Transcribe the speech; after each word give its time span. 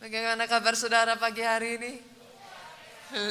Bagaimana 0.00 0.48
kabar 0.48 0.72
saudara 0.72 1.12
pagi 1.20 1.44
hari 1.44 1.76
ini? 1.76 1.92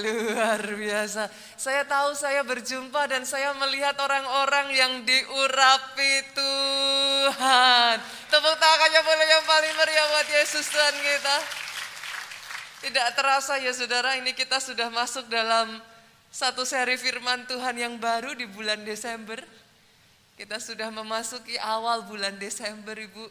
Luar 0.06 0.62
biasa. 0.62 1.26
Saya 1.58 1.82
tahu 1.82 2.14
saya 2.14 2.46
berjumpa 2.46 3.10
dan 3.10 3.26
saya 3.26 3.58
melihat 3.58 3.98
orang-orang 3.98 4.78
yang 4.78 4.94
diurapi 5.02 6.14
Tuhan. 6.38 7.96
Tepuk 8.30 8.56
tangannya 8.62 9.02
boleh 9.02 9.28
yang 9.34 9.46
paling 9.50 9.74
meriah 9.82 10.08
buat 10.14 10.30
Yesus 10.30 10.70
Tuhan 10.70 10.94
kita. 10.94 11.38
Tidak 12.86 13.08
terasa 13.18 13.58
ya 13.58 13.74
saudara, 13.74 14.22
ini 14.22 14.38
kita 14.38 14.62
sudah 14.62 14.94
masuk 14.94 15.26
dalam 15.26 15.74
satu 16.30 16.70
seri 16.70 17.02
firman 17.02 17.50
Tuhan 17.50 17.82
yang 17.82 17.98
baru 17.98 18.38
di 18.38 18.46
bulan 18.46 18.86
Desember. 18.86 19.42
Kita 20.38 20.62
sudah 20.62 20.94
memasuki 20.94 21.58
awal 21.58 22.06
bulan 22.06 22.38
Desember 22.38 22.94
Ibu. 22.94 23.26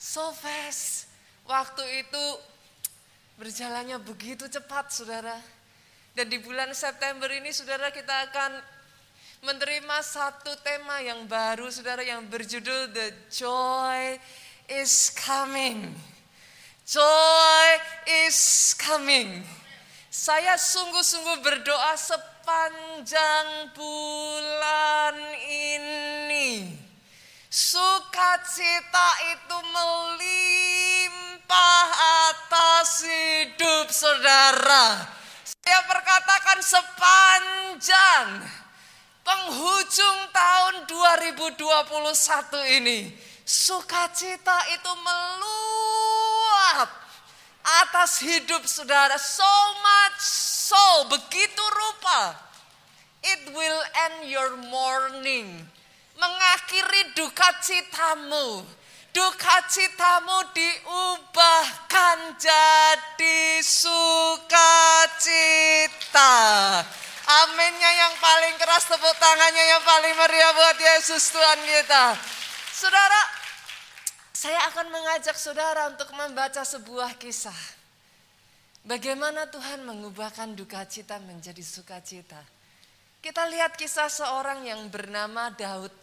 So 0.00 0.32
fast. 0.32 1.12
Waktu 1.44 2.06
itu 2.06 2.24
Berjalannya 3.36 4.00
begitu 4.02 4.48
cepat 4.48 4.92
saudara. 4.92 5.36
Dan 6.12 6.28
di 6.28 6.36
bulan 6.40 6.72
September 6.76 7.32
ini 7.32 7.48
saudara 7.52 7.88
kita 7.88 8.28
akan 8.28 8.60
menerima 9.42 9.98
satu 10.04 10.52
tema 10.60 11.00
yang 11.00 11.24
baru 11.24 11.72
saudara 11.72 12.04
yang 12.04 12.22
berjudul 12.28 12.92
The 12.92 13.08
Joy 13.32 14.20
is 14.68 15.08
Coming. 15.16 16.12
Joy 16.82 17.68
is 18.26 18.74
coming. 18.74 19.46
Saya 20.10 20.58
sungguh-sungguh 20.58 21.40
berdoa 21.40 21.94
sepanjang 21.94 23.72
bulan 23.72 25.16
ini. 25.46 26.74
Sukacita 27.52 29.08
itu 29.28 29.58
melimpah 29.76 31.20
atas 32.32 33.04
hidup 33.04 33.92
saudara. 33.92 35.04
Saya 35.44 35.84
perkatakan 35.84 36.64
sepanjang 36.64 38.40
penghujung 39.20 40.32
tahun 40.32 40.88
2021 40.88 41.60
ini. 42.80 43.12
Sukacita 43.44 44.56
itu 44.72 44.92
meluap 45.04 46.88
atas 47.84 48.24
hidup 48.24 48.64
saudara. 48.64 49.20
So 49.20 49.52
much 49.84 50.24
so, 50.72 51.04
begitu 51.04 51.60
rupa. 51.68 52.32
It 53.20 53.52
will 53.52 53.84
end 54.08 54.24
your 54.32 54.56
morning 54.72 55.68
mengakhiri 56.16 57.12
duka 57.16 57.48
citamu. 57.62 58.64
Duka 59.12 59.56
citamu 59.68 60.40
diubahkan 60.56 62.32
jadi 62.40 63.60
sukacita. 63.60 64.72
Aminnya 67.22 67.90
yang 67.92 68.16
paling 68.18 68.56
keras, 68.56 68.88
tepuk 68.88 69.14
tangannya 69.20 69.64
yang 69.68 69.84
paling 69.84 70.16
meriah 70.16 70.52
buat 70.56 70.80
Yesus 70.80 71.28
Tuhan 71.28 71.60
kita. 71.60 72.16
Saudara, 72.72 73.22
saya 74.32 74.58
akan 74.74 74.90
mengajak 74.90 75.38
saudara 75.38 75.92
untuk 75.92 76.10
membaca 76.18 76.66
sebuah 76.66 77.14
kisah. 77.20 77.54
Bagaimana 78.82 79.46
Tuhan 79.46 79.86
mengubahkan 79.86 80.58
duka 80.58 80.82
cita 80.90 81.22
menjadi 81.22 81.62
sukacita. 81.62 82.42
Kita 83.22 83.46
lihat 83.46 83.78
kisah 83.78 84.10
seorang 84.10 84.66
yang 84.66 84.90
bernama 84.90 85.54
Daud. 85.54 86.01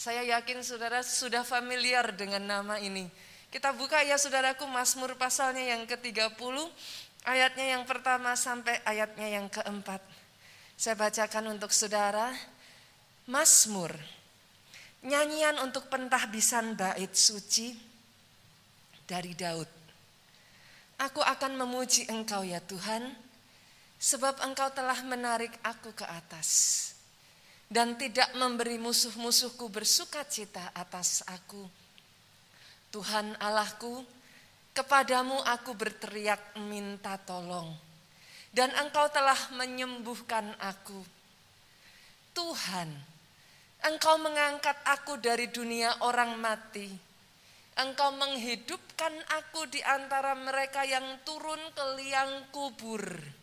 Saya 0.00 0.24
yakin 0.24 0.64
saudara 0.64 1.04
sudah 1.04 1.44
familiar 1.44 2.08
dengan 2.16 2.40
nama 2.40 2.80
ini. 2.80 3.04
Kita 3.52 3.76
buka 3.76 4.00
ya 4.00 4.16
saudaraku 4.16 4.64
Mazmur 4.64 5.12
pasalnya 5.20 5.76
yang 5.76 5.84
ke-30, 5.84 6.56
ayatnya 7.28 7.76
yang 7.76 7.84
pertama 7.84 8.32
sampai 8.32 8.80
ayatnya 8.88 9.28
yang 9.28 9.52
keempat. 9.52 10.00
Saya 10.80 10.96
bacakan 10.96 11.52
untuk 11.52 11.68
saudara. 11.68 12.32
Mazmur, 13.28 13.92
nyanyian 15.04 15.60
untuk 15.60 15.92
pentahbisan 15.92 16.80
bait 16.80 17.12
suci 17.12 17.76
dari 19.04 19.36
Daud. 19.36 19.68
Aku 20.96 21.20
akan 21.20 21.60
memuji 21.60 22.08
engkau 22.08 22.40
ya 22.40 22.64
Tuhan, 22.64 23.04
sebab 24.00 24.48
engkau 24.48 24.72
telah 24.72 24.96
menarik 25.04 25.52
aku 25.60 25.92
ke 25.92 26.08
atas 26.08 26.89
dan 27.70 27.94
tidak 27.94 28.34
memberi 28.34 28.82
musuh-musuhku 28.82 29.70
bersuka 29.70 30.26
cita 30.26 30.74
atas 30.74 31.22
aku. 31.30 31.62
Tuhan 32.90 33.38
Allahku, 33.38 34.02
kepadamu 34.74 35.38
aku 35.46 35.78
berteriak 35.78 36.58
minta 36.66 37.14
tolong, 37.22 37.70
dan 38.50 38.74
engkau 38.74 39.06
telah 39.14 39.38
menyembuhkan 39.54 40.50
aku. 40.58 40.98
Tuhan, 42.34 42.90
engkau 43.86 44.18
mengangkat 44.18 44.74
aku 44.90 45.22
dari 45.22 45.46
dunia 45.46 46.02
orang 46.02 46.34
mati. 46.42 46.90
Engkau 47.78 48.10
menghidupkan 48.18 49.14
aku 49.40 49.70
di 49.70 49.78
antara 49.86 50.34
mereka 50.34 50.82
yang 50.82 51.22
turun 51.22 51.62
ke 51.70 51.84
liang 51.96 52.50
kubur 52.50 53.39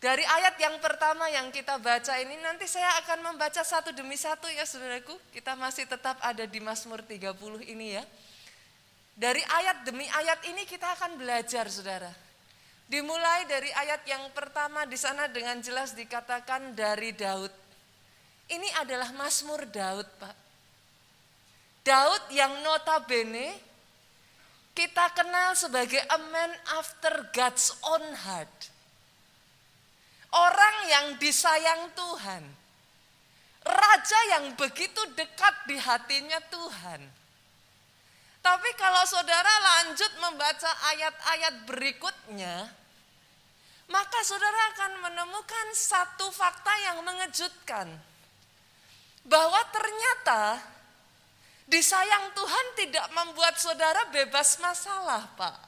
dari 0.00 0.24
ayat 0.24 0.56
yang 0.56 0.80
pertama 0.80 1.28
yang 1.28 1.52
kita 1.52 1.76
baca 1.76 2.16
ini 2.16 2.32
nanti 2.40 2.64
saya 2.64 2.88
akan 3.04 3.20
membaca 3.20 3.60
satu 3.60 3.92
demi 3.92 4.16
satu 4.16 4.48
ya 4.48 4.64
saudaraku. 4.64 5.12
Kita 5.28 5.52
masih 5.60 5.84
tetap 5.84 6.16
ada 6.24 6.48
di 6.48 6.56
Mazmur 6.56 7.04
30 7.04 7.36
ini 7.68 8.00
ya. 8.00 8.04
Dari 9.12 9.44
ayat 9.44 9.84
demi 9.84 10.08
ayat 10.08 10.40
ini 10.48 10.64
kita 10.64 10.96
akan 10.96 11.20
belajar 11.20 11.68
saudara. 11.68 12.08
Dimulai 12.88 13.44
dari 13.44 13.68
ayat 13.76 14.00
yang 14.08 14.24
pertama 14.32 14.88
di 14.88 14.96
sana 14.96 15.28
dengan 15.28 15.60
jelas 15.60 15.92
dikatakan 15.92 16.72
dari 16.72 17.12
Daud. 17.12 17.52
Ini 18.48 18.80
adalah 18.80 19.12
Mazmur 19.12 19.68
Daud 19.68 20.08
Pak. 20.16 20.36
Daud 21.84 22.24
yang 22.32 22.56
notabene 22.64 23.52
kita 24.72 25.12
kenal 25.12 25.52
sebagai 25.60 26.00
a 26.08 26.18
man 26.32 26.52
after 26.80 27.28
God's 27.36 27.76
own 27.84 28.16
heart 28.24 28.79
Orang 30.30 30.76
yang 30.86 31.06
disayang 31.18 31.90
Tuhan. 31.98 32.42
Raja 33.60 34.20
yang 34.38 34.54
begitu 34.56 35.02
dekat 35.18 35.54
di 35.66 35.76
hatinya 35.76 36.38
Tuhan. 36.48 37.02
Tapi 38.40 38.70
kalau 38.80 39.04
saudara 39.04 39.52
lanjut 39.60 40.12
membaca 40.16 40.70
ayat-ayat 40.96 41.54
berikutnya, 41.68 42.72
maka 43.90 44.18
saudara 44.24 44.72
akan 44.72 44.92
menemukan 45.10 45.66
satu 45.76 46.32
fakta 46.32 46.72
yang 46.88 47.04
mengejutkan. 47.04 47.90
Bahwa 49.28 49.60
ternyata 49.68 50.56
disayang 51.68 52.32
Tuhan 52.32 52.66
tidak 52.80 53.06
membuat 53.12 53.60
saudara 53.60 54.08
bebas 54.08 54.56
masalah, 54.62 55.28
Pak. 55.36 55.58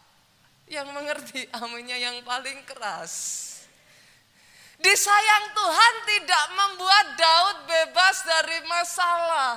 Yang 0.71 0.89
mengerti 0.97 1.41
aminnya 1.53 2.01
yang 2.01 2.25
paling 2.25 2.65
keras. 2.65 3.52
Disayang 4.82 5.47
Tuhan 5.54 5.94
tidak 6.10 6.44
membuat 6.59 7.06
Daud 7.15 7.59
bebas 7.70 8.16
dari 8.26 8.59
masalah. 8.66 9.54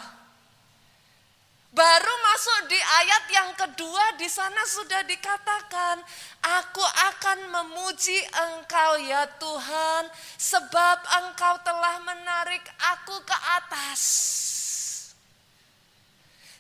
Baru 1.76 2.14
masuk 2.24 2.72
di 2.72 2.80
ayat 2.80 3.26
yang 3.34 3.52
kedua 3.58 4.16
di 4.16 4.30
sana 4.32 4.64
sudah 4.64 5.02
dikatakan, 5.04 6.00
aku 6.40 6.86
akan 7.12 7.52
memuji 7.52 8.16
engkau 8.32 9.02
ya 9.02 9.28
Tuhan 9.42 10.08
sebab 10.38 10.98
engkau 11.26 11.58
telah 11.68 12.00
menarik 12.06 12.64
aku 12.96 13.20
ke 13.26 13.38
atas. 13.60 14.02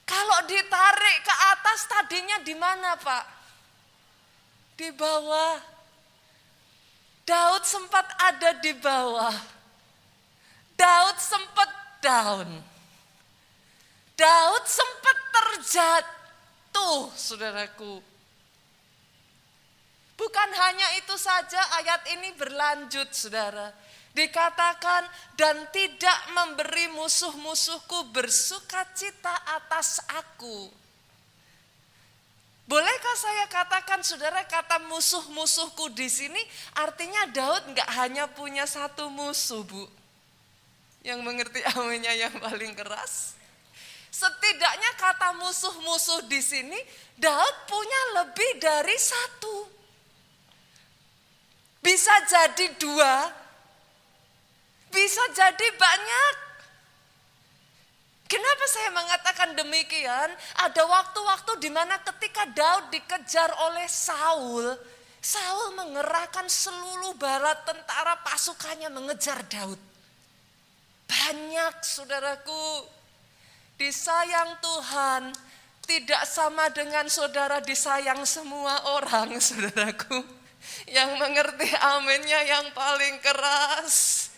Kalau 0.09 0.41
ditarik 0.49 1.17
ke 1.21 1.35
atas 1.53 1.79
tadinya 1.85 2.41
di 2.41 2.55
mana 2.57 2.97
Pak? 2.97 3.25
Di 4.75 4.89
bawah. 4.89 5.74
Daud 7.25 7.65
sempat 7.65 8.05
ada 8.21 8.53
di 8.61 8.69
bawah. 8.77 9.33
Daud 10.77 11.17
sempat 11.17 11.69
down. 11.97 12.49
Daud 14.13 14.63
sempat 14.69 15.17
terjatuh, 15.33 17.09
saudaraku. 17.17 17.97
Bukan 20.15 20.49
hanya 20.53 20.87
itu 21.01 21.17
saja 21.17 21.59
ayat 21.81 22.05
ini 22.13 22.29
berlanjut, 22.37 23.09
saudara. 23.11 23.73
Dikatakan 24.15 25.03
dan 25.35 25.67
tidak 25.75 26.19
memberi 26.31 26.87
musuh-musuhku 26.93 28.15
bersuka 28.15 28.85
cita 28.95 29.33
atas 29.59 29.99
aku. 30.07 30.84
Bolehkah 32.65 33.17
saya 33.17 33.45
katakan 33.45 34.01
saudara 34.01 34.41
kata 34.41 34.81
musuh-musuhku 34.89 35.93
di 35.93 36.09
sini 36.09 36.41
artinya 36.73 37.29
Daud 37.29 37.77
nggak 37.77 37.89
hanya 37.93 38.25
punya 38.25 38.65
satu 38.65 39.05
musuh 39.13 39.61
bu. 39.61 39.85
Yang 41.05 41.19
mengerti 41.21 41.61
aminnya 41.77 42.17
yang 42.17 42.33
paling 42.41 42.73
keras. 42.73 43.37
Setidaknya 44.09 44.91
kata 44.95 45.35
musuh-musuh 45.37 46.23
di 46.31 46.39
sini, 46.39 46.79
Daud 47.19 47.55
punya 47.67 48.01
lebih 48.23 48.63
dari 48.63 48.95
satu. 48.95 49.67
Bisa 51.83 52.15
jadi 52.23 52.79
dua, 52.79 53.27
bisa 54.87 55.19
jadi 55.35 55.67
banyak. 55.75 56.44
Kenapa 58.25 58.65
saya 58.65 58.89
mengatakan 58.89 59.49
demikian? 59.53 60.29
Ada 60.65 60.81
waktu-waktu 60.81 61.61
di 61.61 61.69
mana 61.69 62.01
ketika 62.01 62.49
Daud 62.49 62.89
dikejar 62.89 63.53
oleh 63.69 63.85
Saul, 63.85 64.73
Saul 65.21 65.77
mengerahkan 65.77 66.49
seluruh 66.49 67.13
bala 67.17 67.53
tentara 67.61 68.17
pasukannya 68.25 68.89
mengejar 68.89 69.45
Daud. 69.45 69.77
Banyak 71.05 71.85
saudaraku, 71.85 72.89
disayang 73.77 74.57
Tuhan 74.57 75.33
tidak 75.85 76.25
sama 76.25 76.73
dengan 76.73 77.05
saudara 77.05 77.61
disayang 77.61 78.25
semua 78.25 78.97
orang 78.97 79.37
saudaraku. 79.49 80.25
Yang 80.89 81.21
mengerti 81.21 81.69
aminnya 81.77 82.41
yang 82.41 82.73
paling 82.73 83.21
keras. 83.21 84.29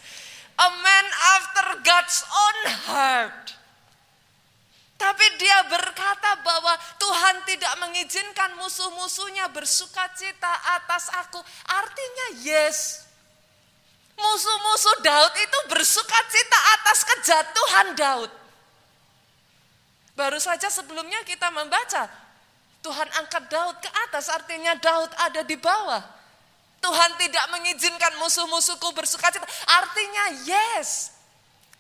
A 0.60 0.68
man 0.68 1.08
after 1.40 1.68
God's 1.88 2.20
own 2.28 2.60
heart. 2.92 3.57
Tapi 4.98 5.26
dia 5.38 5.62
berkata 5.70 6.42
bahwa 6.42 6.74
Tuhan 6.98 7.46
tidak 7.46 7.74
mengizinkan 7.86 8.58
musuh-musuhnya 8.58 9.46
bersuka 9.54 10.10
cita 10.18 10.50
atas 10.74 11.14
aku. 11.22 11.38
Artinya 11.70 12.28
yes. 12.42 13.06
Musuh-musuh 14.18 14.98
Daud 15.06 15.34
itu 15.38 15.60
bersuka 15.70 16.18
cita 16.34 16.60
atas 16.82 17.06
kejatuhan 17.06 17.88
Daud. 17.94 18.32
Baru 20.18 20.42
saja 20.42 20.66
sebelumnya 20.74 21.22
kita 21.22 21.54
membaca, 21.54 22.10
Tuhan 22.82 23.06
angkat 23.22 23.54
Daud 23.54 23.78
ke 23.78 23.90
atas, 24.10 24.34
artinya 24.34 24.74
Daud 24.82 25.14
ada 25.14 25.46
di 25.46 25.54
bawah. 25.54 26.02
Tuhan 26.82 27.12
tidak 27.22 27.46
mengizinkan 27.54 28.18
musuh-musuhku 28.18 28.98
bersuka 28.98 29.30
cita. 29.30 29.46
Artinya 29.70 30.42
yes, 30.50 31.14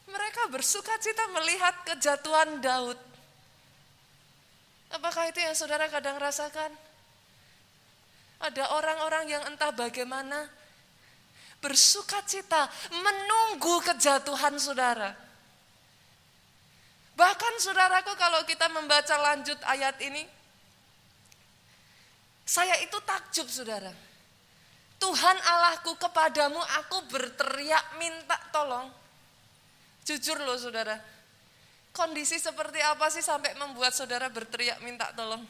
mereka 0.05 0.45
bersuka 0.53 0.93
cita 1.01 1.25
melihat 1.33 1.73
kejatuhan 1.81 2.61
Daud. 2.61 3.06
Apakah 4.91 5.27
itu 5.27 5.43
yang 5.43 5.55
saudara 5.55 5.91
kadang 5.91 6.15
rasakan? 6.15 6.71
Ada 8.37 8.77
orang-orang 8.77 9.33
yang 9.33 9.43
entah 9.49 9.73
bagaimana 9.73 10.47
bersuka 11.57 12.21
cita 12.23 12.69
menunggu 12.93 13.81
kejatuhan 13.81 14.55
saudara. 14.61 15.11
Bahkan 17.17 17.53
saudaraku 17.57 18.13
kalau 18.13 18.45
kita 18.45 18.69
membaca 18.69 19.17
lanjut 19.17 19.57
ayat 19.65 19.97
ini, 20.05 20.21
saya 22.45 22.77
itu 22.85 22.95
takjub 23.01 23.49
saudara. 23.49 23.89
Tuhan 24.97 25.37
Allahku 25.37 25.97
kepadamu 25.97 26.61
aku 26.81 27.09
berteriak 27.09 27.97
minta 27.97 28.37
tolong. 28.53 28.89
Jujur 30.05 30.37
loh 30.45 30.55
saudara, 30.61 30.95
Kondisi 31.97 32.37
seperti 32.37 32.77
apa 32.77 33.09
sih 33.09 33.25
sampai 33.25 33.57
membuat 33.57 33.89
saudara 33.89 34.29
berteriak 34.29 34.77
minta 34.85 35.09
tolong? 35.17 35.41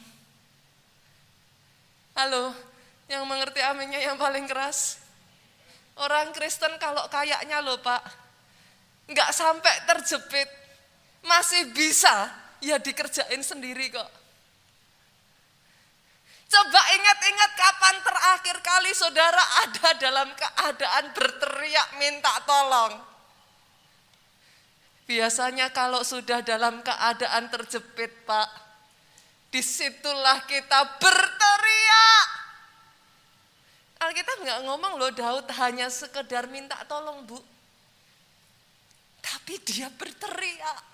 Halo, 2.16 2.56
yang 3.04 3.28
mengerti 3.28 3.60
aminnya 3.60 4.00
yang 4.00 4.16
paling 4.16 4.48
keras? 4.48 4.96
Orang 6.00 6.32
Kristen 6.32 6.72
kalau 6.80 7.04
kayaknya 7.12 7.60
loh 7.60 7.76
pak, 7.84 8.00
nggak 9.12 9.28
sampai 9.36 9.74
terjepit, 9.92 10.48
masih 11.20 11.68
bisa 11.76 12.32
ya 12.64 12.80
dikerjain 12.80 13.44
sendiri 13.44 13.92
kok. 13.92 14.08
Coba 16.48 16.80
ingat-ingat 16.96 17.50
kapan 17.60 17.96
terakhir 18.00 18.56
kali 18.64 18.96
saudara 18.96 19.44
ada 19.68 20.00
dalam 20.00 20.32
keadaan 20.32 21.12
berteriak 21.12 21.88
minta 22.00 22.32
tolong. 22.48 23.07
Biasanya 25.08 25.72
kalau 25.72 26.04
sudah 26.04 26.44
dalam 26.44 26.84
keadaan 26.84 27.48
terjepit 27.48 28.12
Pak, 28.28 28.48
di 29.48 29.64
situlah 29.64 30.44
kita 30.44 31.00
berteriak. 31.00 32.28
Alkitab 34.04 34.44
nggak 34.44 34.60
ngomong 34.68 35.00
loh 35.00 35.08
Daud 35.08 35.48
hanya 35.64 35.88
sekedar 35.88 36.44
minta 36.52 36.76
tolong 36.84 37.24
bu. 37.24 37.40
Tapi 39.24 39.56
dia 39.64 39.88
berteriak. 39.88 40.84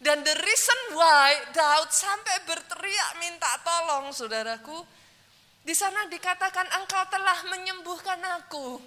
Dan 0.00 0.24
the 0.24 0.32
reason 0.32 0.80
why 0.96 1.36
Daud 1.52 1.92
sampai 1.92 2.40
berteriak 2.48 3.20
minta 3.20 3.52
tolong 3.60 4.16
saudaraku. 4.16 4.80
Di 5.60 5.76
sana 5.76 6.08
dikatakan 6.08 6.72
engkau 6.80 7.04
telah 7.12 7.38
menyembuhkan 7.52 8.20
aku. 8.40 8.80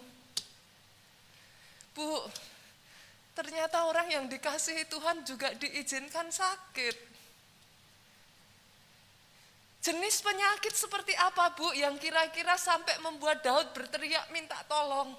Bu, 1.94 2.08
Ternyata 3.40 3.88
orang 3.88 4.12
yang 4.12 4.28
dikasihi 4.28 4.92
Tuhan 4.92 5.24
juga 5.24 5.56
diizinkan 5.56 6.28
sakit. 6.28 7.08
Jenis 9.80 10.20
penyakit 10.20 10.76
seperti 10.76 11.16
apa 11.16 11.56
Bu 11.56 11.72
yang 11.72 11.96
kira-kira 11.96 12.60
sampai 12.60 13.00
membuat 13.00 13.40
Daud 13.40 13.72
berteriak 13.72 14.28
minta 14.36 14.60
tolong? 14.68 15.16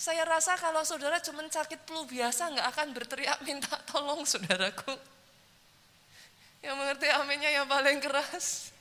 Saya 0.00 0.24
rasa 0.24 0.56
kalau 0.56 0.80
saudara 0.80 1.20
cuma 1.20 1.44
sakit 1.44 1.84
flu 1.84 2.08
biasa 2.08 2.56
nggak 2.56 2.68
akan 2.72 2.88
berteriak 2.96 3.38
minta 3.44 3.76
tolong 3.84 4.24
saudaraku. 4.24 4.96
Yang 6.64 6.74
mengerti 6.80 7.12
aminnya 7.12 7.52
yang 7.52 7.68
paling 7.68 8.00
keras. 8.00 8.72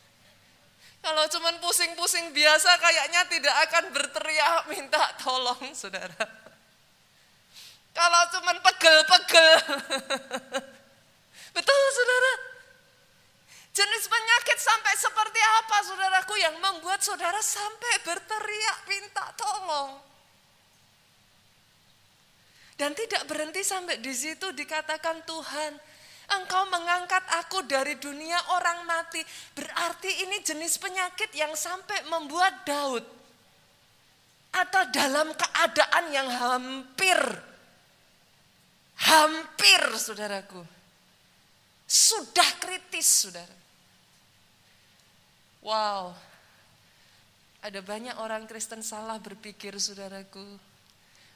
Kalau 1.03 1.27
cuma 1.27 1.51
pusing-pusing 1.59 2.31
biasa 2.31 2.71
kayaknya 2.79 3.27
tidak 3.27 3.55
akan 3.67 3.83
berteriak 3.91 4.63
minta 4.71 5.03
tolong 5.19 5.75
saudara. 5.75 6.42
Kalau 7.93 8.21
cuman 8.33 8.57
pegel-pegel. 8.57 9.53
Betul 11.55 11.81
saudara? 11.93 12.33
Jenis 13.73 14.05
penyakit 14.05 14.57
sampai 14.61 14.93
seperti 14.97 15.41
apa 15.41 15.77
saudaraku 15.81 16.33
yang 16.37 16.57
membuat 16.61 17.01
saudara 17.01 17.41
sampai 17.41 18.05
berteriak 18.05 18.77
minta 18.89 19.25
tolong. 19.33 19.97
Dan 22.77 22.97
tidak 22.97 23.29
berhenti 23.29 23.61
sampai 23.61 24.01
di 24.01 24.13
situ 24.13 24.49
dikatakan 24.53 25.21
Tuhan, 25.25 25.73
Engkau 26.33 26.65
mengangkat 26.69 27.21
aku 27.41 27.61
dari 27.69 27.97
dunia 28.01 28.37
orang 28.57 28.85
mati. 28.89 29.21
Berarti 29.53 30.25
ini 30.25 30.41
jenis 30.41 30.81
penyakit 30.81 31.29
yang 31.37 31.53
sampai 31.53 32.09
membuat 32.09 32.65
Daud 32.65 33.05
atau 34.53 34.83
dalam 34.93 35.33
keadaan 35.33 36.05
yang 36.13 36.29
hampir 36.29 37.17
Hampir 39.00 39.81
saudaraku. 39.97 40.62
Sudah 41.88 42.47
kritis 42.57 43.05
saudara. 43.05 43.57
Wow. 45.62 46.17
Ada 47.63 47.79
banyak 47.79 48.19
orang 48.19 48.43
Kristen 48.50 48.83
salah 48.83 49.21
berpikir 49.21 49.77
saudaraku. 49.79 50.59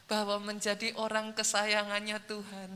Bahwa 0.07 0.39
menjadi 0.39 0.95
orang 0.97 1.35
kesayangannya 1.35 2.19
Tuhan. 2.25 2.71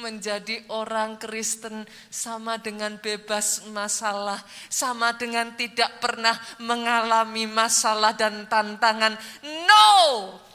Menjadi 0.00 0.64
orang 0.72 1.20
Kristen 1.20 1.84
sama 2.08 2.56
dengan 2.56 2.96
bebas 2.96 3.66
masalah. 3.68 4.40
Sama 4.72 5.12
dengan 5.16 5.52
tidak 5.56 6.00
pernah 6.00 6.38
mengalami 6.62 7.44
masalah 7.44 8.16
dan 8.16 8.48
tantangan. 8.48 9.16
No! 9.44 10.49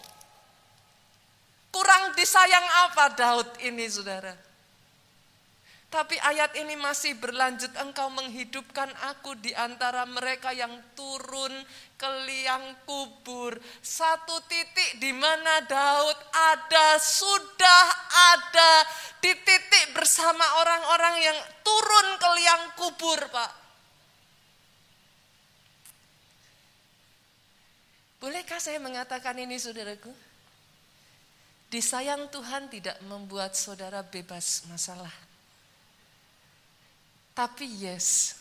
Kurang 1.76 2.16
disayang 2.16 2.64
apa 2.88 3.12
Daud 3.20 3.50
ini 3.68 3.84
saudara? 3.92 4.32
Tapi 5.92 6.16
ayat 6.24 6.56
ini 6.56 6.80
masih 6.80 7.20
berlanjut, 7.20 7.68
engkau 7.84 8.08
menghidupkan 8.16 8.88
aku 9.12 9.36
di 9.44 9.52
antara 9.52 10.08
mereka 10.08 10.56
yang 10.56 10.72
turun 10.96 11.52
ke 12.00 12.10
liang 12.32 12.80
kubur. 12.88 13.60
Satu 13.84 14.40
titik 14.48 15.04
di 15.04 15.12
mana 15.12 15.68
Daud 15.68 16.16
ada, 16.32 16.96
sudah 16.96 17.84
ada 18.40 18.72
di 19.20 19.36
titik 19.36 19.92
bersama 19.92 20.48
orang-orang 20.64 21.28
yang 21.28 21.40
turun 21.60 22.08
ke 22.16 22.30
liang 22.40 22.64
kubur 22.80 23.20
Pak. 23.20 23.52
Bolehkah 28.24 28.64
saya 28.64 28.80
mengatakan 28.80 29.36
ini 29.44 29.60
saudaraku? 29.60 30.35
Disayang 31.76 32.32
Tuhan 32.32 32.72
tidak 32.72 32.96
membuat 33.04 33.52
saudara 33.52 34.00
bebas 34.00 34.64
masalah. 34.72 35.12
Tapi 37.36 37.68
yes, 37.84 38.40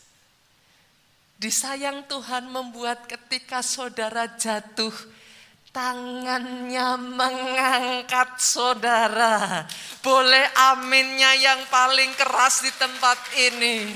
disayang 1.35 2.07
Tuhan 2.07 2.47
membuat 2.47 3.11
ketika 3.11 3.59
saudara 3.59 4.39
jatuh 4.39 4.95
tangannya 5.75 6.95
mengangkat 6.95 8.39
saudara. 8.39 9.67
Boleh 9.99 10.47
aminnya 10.71 11.35
yang 11.35 11.59
paling 11.75 12.15
keras 12.15 12.63
di 12.63 12.71
tempat 12.79 13.19
ini. 13.35 13.91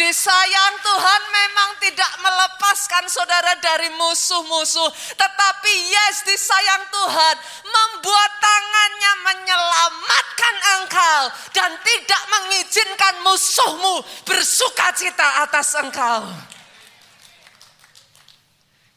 Disayang 0.00 0.80
Tuhan 0.80 1.22
memang 1.28 1.70
tidak 1.76 2.12
melepaskan 2.24 3.04
saudara 3.04 3.52
dari 3.60 3.92
musuh-musuh. 4.00 4.88
Tetapi 5.12 5.72
yes 5.92 6.24
disayang 6.24 6.88
Tuhan 6.88 7.36
membuat 7.68 8.30
tangannya 8.40 9.12
menyelamatkan 9.28 10.54
engkau. 10.80 11.22
Dan 11.52 11.76
tidak 11.84 12.22
mengizinkan 12.32 13.14
musuhmu 13.28 14.00
bersuka 14.24 14.88
cita 14.96 15.44
atas 15.44 15.76
engkau. 15.76 16.32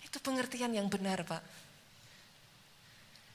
Itu 0.08 0.24
pengertian 0.24 0.72
yang 0.72 0.88
benar 0.88 1.28
Pak. 1.28 1.53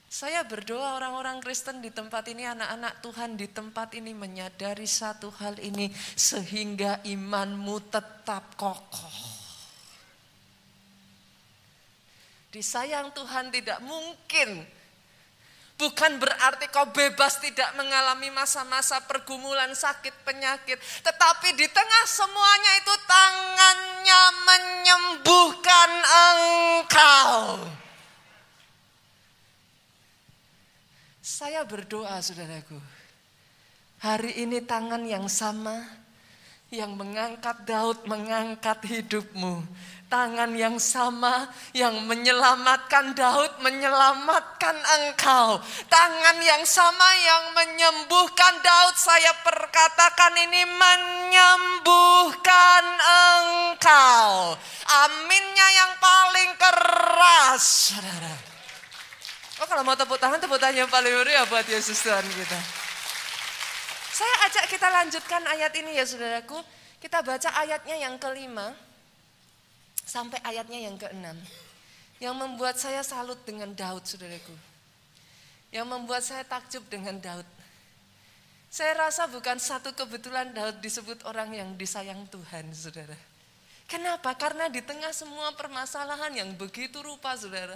Saya 0.08 0.40
berdoa 0.48 0.96
orang-orang 0.96 1.36
Kristen 1.44 1.84
di 1.84 1.92
tempat 1.92 2.24
ini, 2.32 2.48
anak-anak 2.48 3.04
Tuhan 3.04 3.36
di 3.36 3.44
tempat 3.44 3.92
ini 3.92 4.16
menyadari 4.16 4.88
satu 4.88 5.28
hal 5.36 5.60
ini 5.60 5.92
sehingga 6.16 7.04
imanmu 7.04 7.76
tetap 7.92 8.56
kokoh. 8.56 9.36
Disayang 12.48 13.12
Tuhan 13.12 13.52
tidak 13.52 13.84
mungkin 13.84 14.64
Bukan 15.78 16.18
berarti 16.18 16.66
kau 16.74 16.90
bebas 16.90 17.38
tidak 17.38 17.70
mengalami 17.78 18.34
masa-masa 18.34 18.98
pergumulan 19.06 19.70
sakit 19.78 20.10
penyakit. 20.26 20.74
Tetapi 21.06 21.54
di 21.54 21.70
tengah 21.70 22.02
semuanya 22.02 22.72
itu 22.82 22.94
tangannya 23.06 24.22
menyembuhkan 24.42 25.90
engkau. 26.02 27.62
Saya 31.28 31.60
berdoa 31.60 32.24
saudaraku. 32.24 32.80
Hari 34.00 34.48
ini 34.48 34.64
tangan 34.64 35.04
yang 35.04 35.28
sama 35.28 35.76
yang 36.72 36.96
mengangkat 36.96 37.68
Daud 37.68 38.00
mengangkat 38.08 38.80
hidupmu. 38.88 39.60
Tangan 40.08 40.56
yang 40.56 40.80
sama 40.80 41.52
yang 41.76 42.08
menyelamatkan 42.08 43.12
Daud 43.12 43.60
menyelamatkan 43.60 44.72
engkau. 44.72 45.60
Tangan 45.92 46.40
yang 46.40 46.64
sama 46.64 47.08
yang 47.20 47.52
menyembuhkan 47.52 48.64
Daud 48.64 48.96
saya 48.96 49.36
perkatakan 49.44 50.32
ini 50.32 50.64
menyembuhkan 50.64 52.84
engkau. 53.04 54.56
Aminnya 55.04 55.68
yang 55.76 55.92
paling 56.00 56.56
keras 56.56 57.92
saudara. 57.92 58.57
Oh 59.58 59.66
kalau 59.66 59.82
mau 59.82 59.98
tepuk 59.98 60.22
tangan, 60.22 60.38
tepuk 60.38 60.54
tangan 60.62 60.86
yang 60.86 60.90
paling 60.90 61.10
meriah 61.10 61.42
buat 61.50 61.66
Yesus 61.66 61.98
Tuhan 62.06 62.22
kita. 62.22 62.58
Saya 64.14 64.34
ajak 64.46 64.64
kita 64.70 64.86
lanjutkan 64.86 65.42
ayat 65.50 65.74
ini 65.74 65.98
ya 65.98 66.06
saudaraku. 66.06 66.62
Kita 67.02 67.22
baca 67.22 67.50
ayatnya 67.58 67.98
yang 67.98 68.18
kelima 68.22 68.74
sampai 70.06 70.38
ayatnya 70.46 70.78
yang 70.78 70.94
keenam. 70.94 71.34
Yang 72.22 72.34
membuat 72.38 72.78
saya 72.78 73.02
salut 73.02 73.38
dengan 73.42 73.74
Daud 73.74 74.06
saudaraku. 74.06 74.54
Yang 75.74 75.86
membuat 75.90 76.22
saya 76.22 76.46
takjub 76.46 76.86
dengan 76.86 77.18
Daud. 77.18 77.46
Saya 78.70 78.94
rasa 78.94 79.26
bukan 79.26 79.58
satu 79.58 79.90
kebetulan 79.90 80.54
Daud 80.54 80.78
disebut 80.78 81.26
orang 81.26 81.50
yang 81.50 81.74
disayang 81.74 82.30
Tuhan 82.30 82.70
saudara. 82.74 83.18
Kenapa? 83.90 84.38
Karena 84.38 84.70
di 84.70 84.86
tengah 84.86 85.10
semua 85.10 85.50
permasalahan 85.58 86.30
yang 86.30 86.50
begitu 86.54 87.02
rupa 87.02 87.34
saudara 87.34 87.74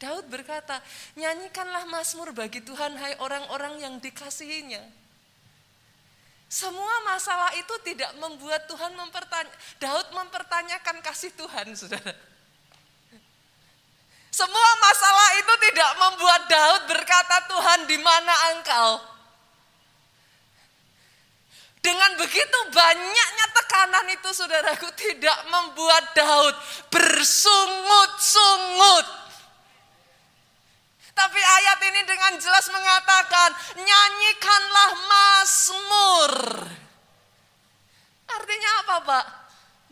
Daud 0.00 0.32
berkata, 0.32 0.80
nyanyikanlah 1.12 1.84
mazmur 1.92 2.32
bagi 2.32 2.64
Tuhan 2.64 2.96
hai 2.96 3.20
orang-orang 3.20 3.84
yang 3.84 4.00
dikasihinya. 4.00 4.80
Semua 6.48 7.04
masalah 7.04 7.52
itu 7.60 7.76
tidak 7.84 8.16
membuat 8.16 8.64
Tuhan 8.64 8.96
mempertanya, 8.96 9.52
Daud 9.76 10.08
mempertanyakan 10.16 11.04
kasih 11.04 11.36
Tuhan, 11.36 11.68
saudara. 11.84 12.16
Semua 14.32 14.70
masalah 14.80 15.36
itu 15.36 15.52
tidak 15.68 15.92
membuat 16.00 16.48
Daud 16.48 16.88
berkata, 16.88 17.44
Tuhan 17.44 17.84
di 17.84 18.00
mana 18.00 18.56
engkau? 18.56 19.04
Dengan 21.84 22.16
begitu 22.16 22.58
banyaknya 22.72 23.46
tekanan 23.52 24.16
itu 24.16 24.32
saudaraku 24.32 24.88
tidak 24.96 25.44
membuat 25.48 26.12
Daud 26.16 26.56
bersungut-sungut 26.88 29.19
tapi 31.20 31.36
ayat 31.36 31.76
ini 31.92 32.00
dengan 32.08 32.32
jelas 32.40 32.72
mengatakan, 32.72 33.52
nyanyikanlah 33.76 34.90
Mazmur. 35.04 36.32
Artinya 38.24 38.70
apa 38.80 38.96
Pak? 39.04 39.24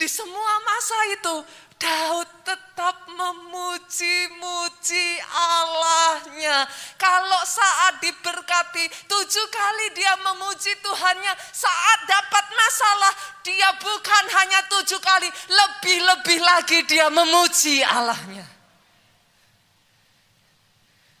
Di 0.01 0.09
semua 0.09 0.53
masa 0.65 0.97
itu, 1.13 1.45
Daud 1.77 2.27
tetap 2.43 3.07
memuji-muji 3.13 5.07
Allahnya. 5.31 6.65
Kalau 6.97 7.45
saat 7.45 8.01
diberkati, 8.01 8.89
tujuh 9.05 9.47
kali 9.53 9.93
dia 9.93 10.17
memuji 10.25 10.75
Tuhannya. 10.81 11.33
Saat 11.53 11.99
dapat 12.09 12.45
masalah, 12.57 13.13
dia 13.45 13.69
bukan 13.77 14.23
hanya 14.33 14.65
tujuh 14.65 14.97
kali, 14.97 15.29
lebih-lebih 15.29 16.41
lagi 16.41 16.81
dia 16.89 17.05
memuji 17.13 17.85
Allahnya. 17.85 18.58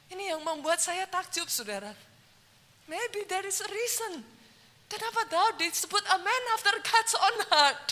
Ini 0.09 0.33
yang 0.33 0.41
membuat 0.41 0.81
saya 0.81 1.05
takjub, 1.05 1.45
saudara. 1.49 1.93
Maybe 2.89 3.21
there 3.29 3.45
is 3.45 3.61
a 3.61 3.69
reason. 3.69 4.25
Kenapa 4.89 5.21
Daud 5.29 5.61
disebut 5.61 6.01
a 6.01 6.17
man 6.17 6.43
after 6.57 6.73
God's 6.81 7.13
own 7.13 7.37
heart? 7.53 7.85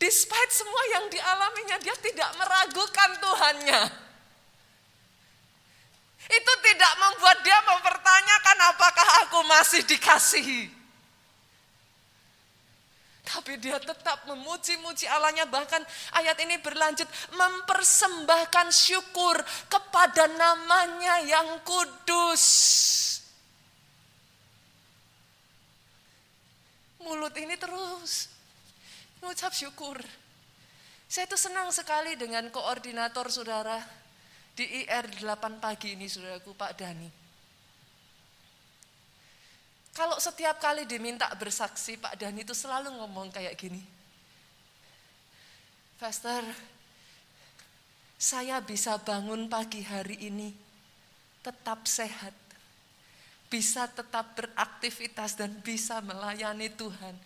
Despite 0.00 0.50
semua 0.54 0.82
yang 0.96 1.04
dialaminya, 1.12 1.76
dia 1.82 1.92
tidak 2.00 2.30
meragukan 2.40 3.10
Tuhannya. 3.20 3.82
Itu 6.28 6.52
tidak 6.64 6.92
membuat 6.96 7.38
dia 7.44 7.58
mempertanyakan 7.66 8.58
apakah 8.72 9.08
aku 9.26 9.38
masih 9.44 9.82
dikasihi. 9.84 10.77
Tapi 13.28 13.60
dia 13.60 13.76
tetap 13.76 14.24
memuji-muji 14.24 15.04
Allahnya 15.04 15.44
bahkan 15.44 15.84
ayat 16.16 16.40
ini 16.40 16.56
berlanjut 16.64 17.04
mempersembahkan 17.36 18.72
syukur 18.72 19.36
kepada 19.68 20.24
namanya 20.32 21.20
yang 21.28 21.60
kudus. 21.60 22.44
Mulut 27.04 27.36
ini 27.36 27.52
terus 27.60 28.32
mengucap 29.20 29.52
syukur. 29.52 30.00
Saya 31.04 31.28
itu 31.28 31.36
senang 31.36 31.68
sekali 31.68 32.16
dengan 32.16 32.48
koordinator 32.48 33.28
saudara 33.28 33.76
di 34.56 34.64
IR 34.84 35.04
8 35.20 35.60
pagi 35.60 36.00
ini 36.00 36.08
saudaraku 36.08 36.56
Pak 36.56 36.72
Dani. 36.80 37.17
Kalau 39.98 40.14
setiap 40.22 40.62
kali 40.62 40.86
diminta 40.86 41.26
bersaksi, 41.34 41.98
Pak 41.98 42.14
Dani 42.22 42.46
itu 42.46 42.54
selalu 42.54 42.94
ngomong 43.02 43.34
kayak 43.34 43.58
gini. 43.58 43.82
Pastor, 45.98 46.46
saya 48.14 48.62
bisa 48.62 48.94
bangun 49.02 49.50
pagi 49.50 49.82
hari 49.82 50.30
ini 50.30 50.54
tetap 51.42 51.82
sehat. 51.90 52.30
Bisa 53.50 53.90
tetap 53.90 54.38
beraktivitas 54.38 55.34
dan 55.34 55.58
bisa 55.66 55.98
melayani 55.98 56.70
Tuhan. 56.70 57.18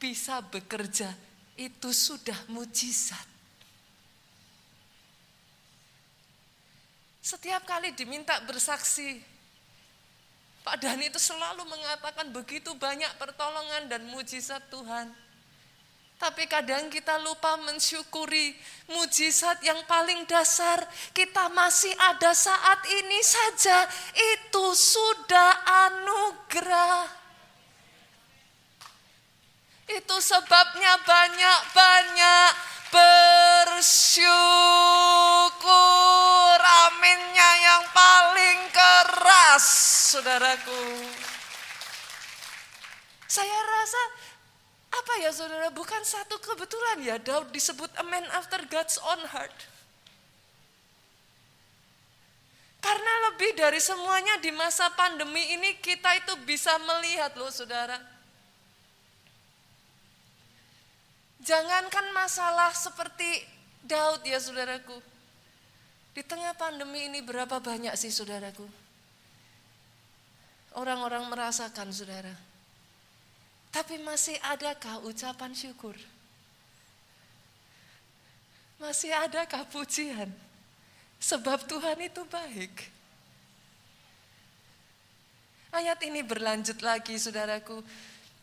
Bisa 0.00 0.40
bekerja, 0.40 1.12
itu 1.60 1.92
sudah 1.92 2.40
mujizat. 2.48 3.28
Setiap 7.20 7.68
kali 7.68 7.92
diminta 7.92 8.40
bersaksi, 8.48 9.33
Pak 10.64 10.80
Dani 10.80 11.12
itu 11.12 11.20
selalu 11.20 11.68
mengatakan 11.68 12.32
begitu 12.32 12.72
banyak 12.72 13.12
pertolongan 13.20 13.84
dan 13.84 14.08
mujizat 14.08 14.64
Tuhan. 14.72 15.12
Tapi 16.16 16.48
kadang 16.48 16.88
kita 16.88 17.20
lupa 17.20 17.60
mensyukuri 17.60 18.56
mujizat 18.88 19.60
yang 19.60 19.76
paling 19.84 20.24
dasar. 20.24 20.80
Kita 21.12 21.52
masih 21.52 21.92
ada 22.00 22.32
saat 22.32 22.80
ini 22.88 23.20
saja. 23.20 23.84
Itu 24.40 24.72
sudah 24.72 25.52
anugerah. 25.84 27.12
Itu 29.84 30.16
sebabnya 30.16 30.96
banyak-banyak 31.04 32.50
bersyukur. 32.88 34.32
Aminnya 36.88 37.50
yang 37.68 37.84
paling 37.92 38.60
keras, 38.72 39.68
saudaraku. 40.14 40.82
Saya 43.26 43.58
rasa 43.66 44.02
apa 44.94 45.14
ya 45.26 45.30
saudara, 45.34 45.74
bukan 45.74 46.02
satu 46.06 46.38
kebetulan 46.38 47.02
ya 47.02 47.16
Daud 47.18 47.50
disebut 47.50 47.90
a 47.98 48.04
man 48.06 48.22
after 48.30 48.62
God's 48.70 48.94
own 49.02 49.26
heart. 49.26 49.54
Karena 52.78 53.12
lebih 53.32 53.58
dari 53.58 53.80
semuanya 53.80 54.38
di 54.38 54.54
masa 54.54 54.92
pandemi 54.94 55.56
ini 55.56 55.80
kita 55.82 56.14
itu 56.20 56.36
bisa 56.46 56.78
melihat 56.78 57.34
loh 57.34 57.50
saudara. 57.50 57.98
Jangankan 61.42 62.12
masalah 62.14 62.70
seperti 62.70 63.42
Daud 63.82 64.22
ya 64.22 64.38
saudaraku. 64.38 65.00
Di 66.14 66.22
tengah 66.22 66.54
pandemi 66.54 67.10
ini 67.10 67.18
berapa 67.24 67.58
banyak 67.58 67.98
sih 67.98 68.14
saudaraku? 68.14 68.83
Orang-orang 70.74 71.30
merasakan 71.30 71.94
saudara. 71.94 72.34
Tapi 73.70 73.98
masih 74.02 74.38
adakah 74.42 75.02
ucapan 75.06 75.54
syukur? 75.54 75.94
Masih 78.78 79.14
adakah 79.14 79.66
pujian? 79.70 80.30
Sebab 81.22 81.66
Tuhan 81.66 81.98
itu 82.02 82.22
baik. 82.26 82.74
Ayat 85.74 85.98
ini 86.06 86.22
berlanjut 86.22 86.78
lagi 86.86 87.18
saudaraku. 87.18 87.82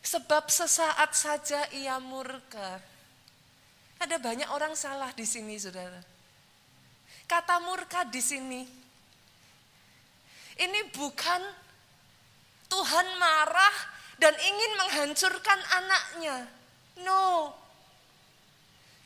Sebab 0.03 0.51
sesaat 0.51 1.15
saja 1.15 1.63
ia 1.71 1.95
murka. 2.01 2.81
Ada 4.01 4.17
banyak 4.17 4.50
orang 4.51 4.73
salah 4.73 5.13
di 5.13 5.23
sini 5.23 5.55
saudara. 5.61 6.01
Kata 7.29 7.61
murka 7.63 8.03
di 8.03 8.19
sini. 8.19 8.61
Ini 10.59 10.91
bukan 10.91 11.41
Tuhan 12.71 13.07
marah 13.19 13.75
dan 14.15 14.31
ingin 14.31 14.71
menghancurkan 14.79 15.59
anaknya. 15.75 16.47
No, 17.03 17.51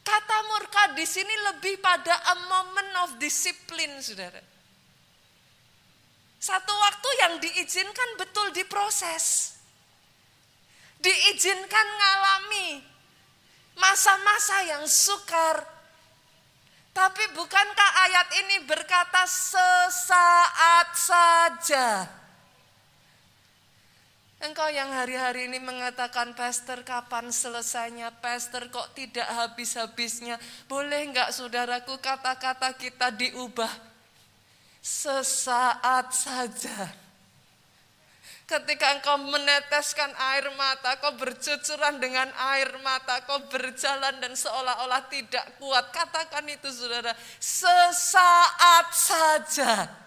Kata 0.05 0.37
murka 0.53 0.93
di 0.93 1.01
sini 1.01 1.33
lebih 1.49 1.81
pada 1.81 2.13
a 2.13 2.35
moment 2.45 2.93
of 3.09 3.17
discipline, 3.17 3.97
saudara. 4.05 4.37
Satu 6.37 6.69
waktu 6.69 7.09
yang 7.25 7.33
diizinkan 7.41 8.21
betul 8.21 8.53
diproses. 8.53 9.57
Diizinkan 11.01 11.87
ngalami 11.97 12.85
masa-masa 13.81 14.77
yang 14.77 14.85
sukar. 14.85 15.65
Tapi 16.93 17.25
bukankah 17.33 17.91
ayat 18.05 18.29
ini 18.45 18.57
berkata 18.69 19.25
sesaat 19.25 20.93
saja? 20.93 22.05
Engkau 24.43 24.67
yang 24.67 24.91
hari-hari 24.91 25.47
ini 25.47 25.63
mengatakan, 25.63 26.35
Pastor 26.35 26.83
kapan 26.83 27.31
selesainya? 27.31 28.11
Pastor 28.19 28.67
kok 28.67 28.91
tidak 28.91 29.23
habis-habisnya? 29.31 30.35
Boleh 30.67 31.07
enggak 31.07 31.31
saudaraku 31.31 31.95
kata-kata 32.03 32.75
kita 32.75 33.15
diubah? 33.15 33.71
Sesaat 34.83 36.11
saja. 36.11 36.91
Ketika 38.45 38.93
engkau 38.93 39.17
meneteskan 39.17 40.13
air 40.13 40.45
mata, 40.53 41.01
kau 41.01 41.17
bercucuran 41.17 41.97
dengan 41.97 42.29
air 42.53 42.69
mata, 42.85 43.25
kau 43.25 43.41
berjalan 43.49 44.21
dan 44.21 44.37
seolah-olah 44.37 45.09
tidak 45.09 45.57
kuat. 45.57 45.89
Katakan 45.89 46.45
itu 46.45 46.69
saudara, 46.69 47.17
sesaat 47.41 48.87
saja 48.93 50.04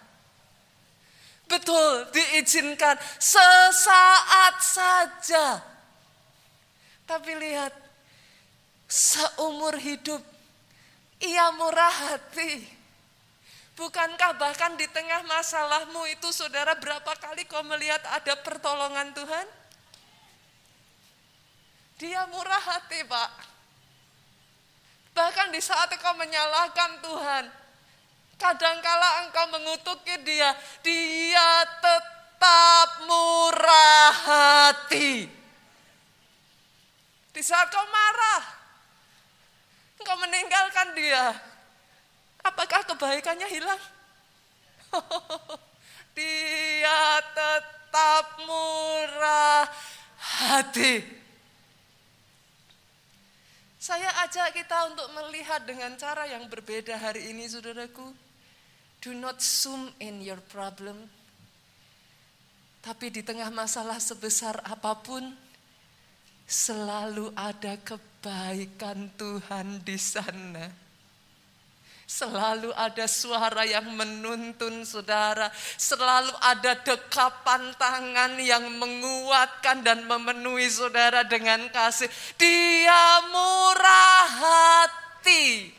Betul, 1.49 2.05
diizinkan 2.13 2.93
sesaat 3.17 4.55
saja. 4.61 5.57
Tapi 7.09 7.33
lihat, 7.41 7.73
seumur 8.85 9.73
hidup 9.81 10.21
ia 11.17 11.49
murah 11.57 12.13
hati. 12.13 12.63
Bukankah 13.73 14.35
bahkan 14.35 14.75
di 14.75 14.85
tengah 14.91 15.23
masalahmu 15.23 16.03
itu 16.11 16.29
saudara 16.35 16.75
berapa 16.75 17.15
kali 17.15 17.47
kau 17.47 17.63
melihat 17.63 18.03
ada 18.11 18.35
pertolongan 18.43 19.15
Tuhan? 19.15 19.47
Dia 21.99 22.27
murah 22.27 22.59
hati 22.59 23.03
pak. 23.07 23.31
Bahkan 25.15 25.49
di 25.51 25.63
saat 25.63 25.91
kau 25.99 26.15
menyalahkan 26.15 27.03
Tuhan, 27.03 27.43
Kadangkala 28.39 29.27
engkau 29.27 29.45
mengutuki 29.51 30.15
dia, 30.23 30.55
dia 30.79 31.49
tetap 31.83 33.03
murah 33.03 34.15
hati. 34.15 35.27
Di 37.35 37.41
saat 37.43 37.67
kau 37.67 37.83
marah, 37.83 38.43
engkau 39.99 40.15
meninggalkan 40.23 40.95
dia. 40.95 41.35
Apakah 42.39 42.87
kebaikannya 42.87 43.47
hilang? 43.51 43.81
dia 46.15 47.19
tetap 47.35 48.39
murah 48.47 49.67
hati. 50.15 51.03
Saya 53.75 54.07
ajak 54.23 54.55
kita 54.55 54.95
untuk 54.95 55.11
melihat 55.11 55.59
dengan 55.67 55.91
cara 55.99 56.23
yang 56.23 56.47
berbeda 56.47 56.95
hari 56.95 57.35
ini, 57.35 57.51
saudaraku. 57.51 58.28
Do 58.99 59.15
not 59.15 59.39
zoom 59.39 59.95
in 60.03 60.19
your 60.19 60.43
problem. 60.51 61.07
Tapi 62.83 63.07
di 63.11 63.23
tengah 63.23 63.47
masalah 63.47 63.95
sebesar 63.95 64.59
apa 64.63 64.91
pun, 64.99 65.23
selalu 66.43 67.31
ada 67.31 67.79
kebaikan 67.79 69.07
Tuhan 69.15 69.79
di 69.87 69.95
sana. 69.95 70.67
Selalu 72.09 72.73
ada 72.73 73.05
suara 73.05 73.63
yang 73.63 73.85
menuntun 73.93 74.81
saudara. 74.81 75.47
Selalu 75.77 76.33
ada 76.41 76.73
dekapan 76.81 77.69
tangan 77.77 78.35
yang 78.41 78.65
menguatkan 78.81 79.85
dan 79.85 80.09
memenuhi 80.09 80.67
saudara 80.67 81.21
dengan 81.23 81.69
kasih. 81.69 82.09
Dia 82.35 83.29
murah 83.29 84.25
hati. 84.25 85.78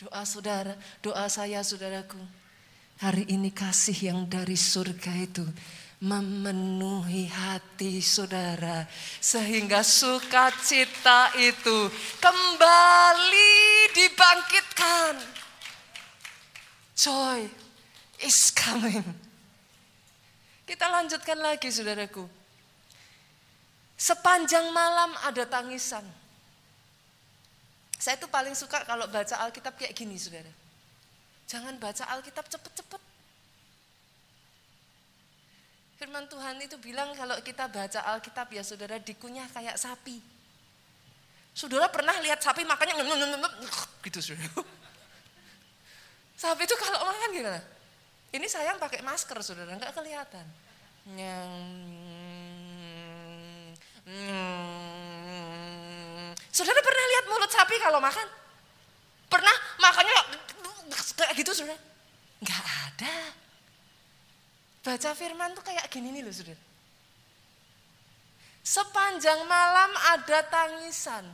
Doa 0.00 0.24
saudara, 0.24 0.72
doa 1.04 1.28
saya 1.28 1.60
saudaraku. 1.60 2.16
Hari 3.04 3.28
ini 3.28 3.52
kasih 3.52 4.12
yang 4.12 4.24
dari 4.24 4.56
surga 4.56 5.12
itu 5.20 5.44
memenuhi 6.00 7.28
hati 7.28 8.00
saudara. 8.00 8.88
Sehingga 9.20 9.84
sukacita 9.84 11.36
itu 11.36 11.92
kembali 12.16 13.52
dibangkitkan. 13.92 15.14
Joy 16.96 17.44
is 18.24 18.48
coming. 18.52 19.04
Kita 20.64 20.88
lanjutkan 20.88 21.36
lagi 21.36 21.68
saudaraku. 21.68 22.24
Sepanjang 24.00 24.72
malam 24.72 25.12
ada 25.28 25.44
tangisan. 25.44 26.19
Saya 28.00 28.16
tuh 28.16 28.32
paling 28.32 28.56
suka 28.56 28.80
kalau 28.88 29.04
baca 29.12 29.36
Alkitab 29.44 29.76
kayak 29.76 29.92
gini, 29.92 30.16
saudara. 30.16 30.48
Jangan 31.44 31.76
baca 31.76 32.08
Alkitab 32.16 32.48
cepet-cepet. 32.48 33.02
Firman 36.00 36.24
Tuhan 36.32 36.56
itu 36.64 36.80
bilang 36.80 37.12
kalau 37.12 37.36
kita 37.44 37.68
baca 37.68 38.00
Alkitab 38.16 38.48
ya 38.56 38.64
saudara 38.64 38.96
dikunyah 38.96 39.44
kayak 39.52 39.76
sapi. 39.76 40.16
Saudara 41.52 41.92
pernah 41.92 42.16
lihat 42.24 42.40
sapi 42.40 42.64
makannya 42.64 43.04
gitu 44.08 44.32
saudara. 44.32 44.64
Sapi 46.40 46.64
itu 46.64 46.72
kalau 46.80 47.04
makan 47.04 47.30
gimana? 47.36 47.60
Ini 48.32 48.46
sayang 48.48 48.80
pakai 48.80 49.04
masker 49.04 49.44
saudara, 49.44 49.76
nggak 49.76 49.92
kelihatan. 49.92 50.46
Nyang, 51.12 51.52
Saudara 56.50 56.82
pernah 56.82 57.04
lihat 57.14 57.24
mulut 57.30 57.50
sapi 57.50 57.78
kalau 57.78 58.02
makan? 58.02 58.26
Pernah 59.30 59.56
makannya 59.78 60.14
kayak 61.14 61.32
gitu 61.38 61.54
saudara? 61.54 61.78
Enggak 62.42 62.62
ada. 62.66 63.14
Baca 64.80 65.10
firman 65.14 65.54
tuh 65.54 65.62
kayak 65.62 65.86
gini 65.86 66.10
nih 66.10 66.22
loh 66.26 66.34
saudara. 66.34 66.58
Sepanjang 68.60 69.46
malam 69.46 69.90
ada 70.14 70.38
tangisan. 70.46 71.24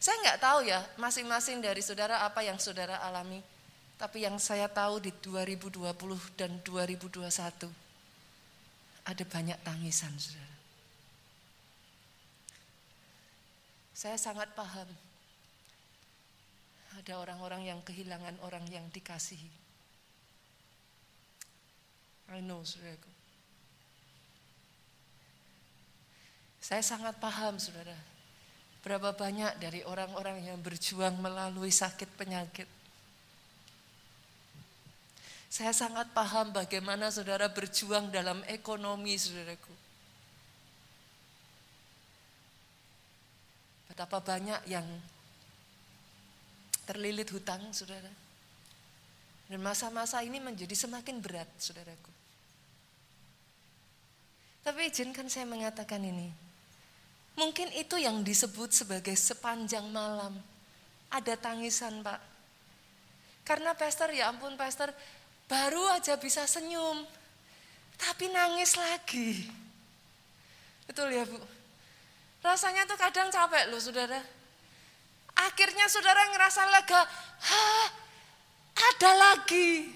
Saya 0.00 0.16
nggak 0.24 0.40
tahu 0.40 0.64
ya 0.64 0.80
masing-masing 0.96 1.60
dari 1.60 1.84
saudara 1.84 2.24
apa 2.24 2.40
yang 2.40 2.56
saudara 2.56 3.00
alami. 3.04 3.44
Tapi 4.00 4.24
yang 4.24 4.40
saya 4.40 4.64
tahu 4.64 4.96
di 4.96 5.12
2020 5.12 5.92
dan 6.40 6.56
2021 6.64 7.20
ada 9.04 9.24
banyak 9.28 9.58
tangisan 9.60 10.12
saudara. 10.16 10.49
Saya 14.00 14.16
sangat 14.16 14.48
paham. 14.56 14.88
Ada 16.96 17.20
orang-orang 17.20 17.68
yang 17.68 17.84
kehilangan 17.84 18.32
orang 18.40 18.64
yang 18.72 18.88
dikasihi. 18.88 19.52
I 22.32 22.40
know, 22.40 22.64
saudaraku. 22.64 23.12
Saya 26.64 26.80
sangat 26.80 27.20
paham, 27.20 27.60
saudara. 27.60 27.92
Berapa 28.80 29.12
banyak 29.12 29.60
dari 29.60 29.84
orang-orang 29.84 30.48
yang 30.48 30.56
berjuang 30.64 31.20
melalui 31.20 31.68
sakit 31.68 32.08
penyakit. 32.16 32.68
Saya 35.52 35.76
sangat 35.76 36.08
paham 36.16 36.56
bagaimana 36.56 37.12
saudara 37.12 37.52
berjuang 37.52 38.08
dalam 38.08 38.40
ekonomi 38.48 39.20
saudaraku. 39.20 39.89
Betapa 44.00 44.32
banyak 44.32 44.64
yang 44.64 44.88
terlilit 46.88 47.28
hutang 47.36 47.60
saudara. 47.68 48.08
Dan 49.44 49.60
masa-masa 49.60 50.24
ini 50.24 50.40
menjadi 50.40 50.72
semakin 50.72 51.20
berat 51.20 51.44
saudaraku. 51.60 52.08
Tapi 54.64 54.88
izinkan 54.88 55.28
saya 55.28 55.44
mengatakan 55.44 56.00
ini. 56.00 56.32
Mungkin 57.36 57.76
itu 57.76 58.00
yang 58.00 58.24
disebut 58.24 58.72
sebagai 58.72 59.12
sepanjang 59.12 59.84
malam. 59.92 60.32
Ada 61.12 61.36
tangisan 61.36 62.00
pak. 62.00 62.24
Karena 63.44 63.76
pastor 63.76 64.16
ya 64.16 64.32
ampun 64.32 64.56
pastor 64.56 64.88
baru 65.44 65.92
aja 65.92 66.16
bisa 66.16 66.48
senyum. 66.48 67.04
Tapi 68.00 68.32
nangis 68.32 68.80
lagi. 68.80 69.44
Betul 70.88 71.12
ya 71.12 71.28
bu? 71.28 71.59
Rasanya 72.40 72.88
tuh 72.88 72.96
kadang 72.96 73.28
capek 73.28 73.68
loh 73.68 73.80
saudara. 73.80 74.20
Akhirnya 75.36 75.86
saudara 75.92 76.24
ngerasa 76.32 76.62
lega. 76.72 77.02
Hah, 77.40 77.88
ada 78.76 79.10
lagi. 79.16 79.92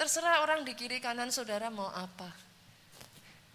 Terserah 0.00 0.40
orang 0.40 0.64
di 0.64 0.72
kiri 0.72 0.96
kanan 0.96 1.28
saudara 1.28 1.68
mau 1.68 1.92
apa. 1.92 2.48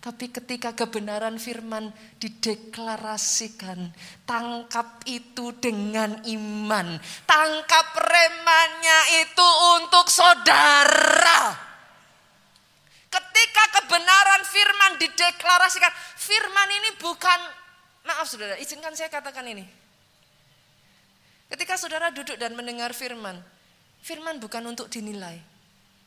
Tapi 0.06 0.30
ketika 0.30 0.70
kebenaran 0.78 1.42
firman 1.42 1.90
dideklarasikan, 2.22 3.90
tangkap 4.30 5.02
itu 5.10 5.50
dengan 5.58 6.22
iman. 6.30 7.02
Tangkap 7.26 7.88
remannya 7.98 9.26
itu 9.26 9.50
untuk 9.82 10.06
saudara. 10.06 11.58
Ketika 13.10 13.82
kebenaran 13.82 14.46
firman 14.46 15.02
dideklarasikan, 15.02 15.90
firman 16.22 16.70
ini 16.70 16.90
bukan, 17.02 17.40
maaf 18.06 18.30
saudara, 18.30 18.62
izinkan 18.62 18.94
saya 18.94 19.10
katakan 19.10 19.50
ini. 19.50 19.66
Ketika 21.50 21.82
saudara 21.82 22.14
duduk 22.14 22.38
dan 22.38 22.54
mendengar 22.54 22.94
firman, 22.94 23.42
firman 24.06 24.38
bukan 24.38 24.70
untuk 24.70 24.86
dinilai. 24.86 25.42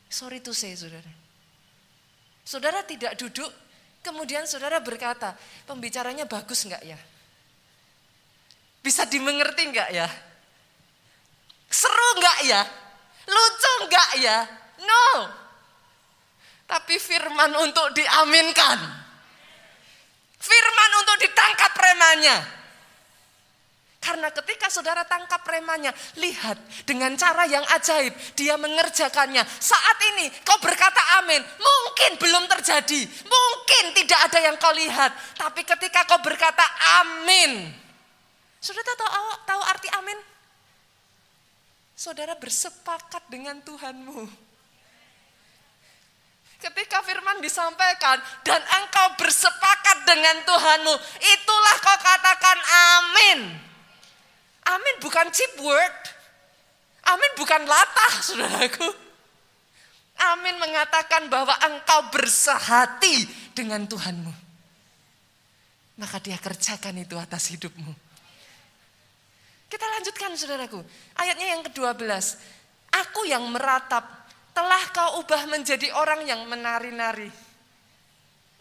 Sorry 0.07 0.39
to 0.39 0.55
say 0.55 0.71
saudara. 0.79 1.11
Saudara 2.47 2.79
tidak 2.87 3.19
duduk, 3.19 3.51
kemudian 4.09 4.49
saudara 4.49 4.81
berkata, 4.81 5.37
pembicaranya 5.69 6.25
bagus 6.25 6.65
enggak 6.65 6.81
ya? 6.81 6.97
Bisa 8.81 9.05
dimengerti 9.05 9.69
enggak 9.69 9.89
ya? 9.93 10.09
Seru 11.69 12.07
enggak 12.17 12.37
ya? 12.49 12.61
Lucu 13.29 13.71
enggak 13.85 14.09
ya? 14.17 14.37
No. 14.81 15.07
Tapi 16.65 16.97
firman 16.97 17.53
untuk 17.61 17.93
diaminkan. 17.93 18.77
Firman 20.41 20.91
untuk 21.05 21.17
ditangkap 21.21 21.73
remanya. 21.77 22.58
Karena 24.09 24.33
ketika 24.33 24.73
saudara 24.73 25.05
tangkap 25.05 25.45
remanya, 25.45 25.93
lihat 26.17 26.57
dengan 26.81 27.13
cara 27.13 27.45
yang 27.45 27.61
ajaib, 27.77 28.09
dia 28.33 28.57
mengerjakannya. 28.57 29.45
Saat 29.45 29.97
ini 30.01 30.33
kau 30.41 30.57
berkata 30.57 31.21
amin, 31.21 31.37
mungkin 31.61 32.17
belum 32.17 32.49
terjadi, 32.49 33.05
mungkin 33.05 33.83
tidak 33.93 34.19
ada 34.25 34.39
yang 34.49 34.57
kau 34.57 34.73
lihat. 34.73 35.13
Tapi 35.37 35.61
ketika 35.61 36.09
kau 36.09 36.17
berkata 36.25 36.65
amin, 37.05 37.69
saudara 38.57 38.97
tahu, 38.97 39.29
tahu 39.45 39.61
arti 39.77 39.89
amin? 39.93 40.17
Saudara 41.93 42.33
bersepakat 42.33 43.29
dengan 43.29 43.61
Tuhanmu. 43.61 44.25
Ketika 46.65 47.05
firman 47.05 47.45
disampaikan 47.45 48.17
dan 48.41 48.57
engkau 48.57 49.21
bersepakat 49.21 50.01
dengan 50.09 50.41
Tuhanmu, 50.49 50.97
itulah 51.21 51.75
kau 51.77 51.97
katakan 52.01 52.57
amin. 52.57 53.68
Amin 54.69 54.95
bukan 55.01 55.27
cheap 55.33 55.57
word. 55.61 55.97
Amin 57.09 57.31
bukan 57.33 57.65
latah, 57.65 58.13
saudaraku. 58.21 58.85
Amin 60.19 60.59
mengatakan 60.61 61.31
bahwa 61.31 61.55
engkau 61.63 62.11
bersehati 62.13 63.25
dengan 63.55 63.87
Tuhanmu. 63.87 64.33
Maka 65.99 66.21
dia 66.21 66.37
kerjakan 66.37 67.01
itu 67.01 67.15
atas 67.17 67.49
hidupmu. 67.55 67.91
Kita 69.69 69.85
lanjutkan 69.85 70.33
saudaraku. 70.37 70.81
Ayatnya 71.17 71.57
yang 71.57 71.61
ke-12. 71.65 72.05
Aku 72.89 73.21
yang 73.29 73.45
meratap, 73.53 74.01
telah 74.51 74.83
kau 74.91 75.21
ubah 75.23 75.45
menjadi 75.45 75.93
orang 75.93 76.25
yang 76.25 76.41
menari-nari. 76.49 77.29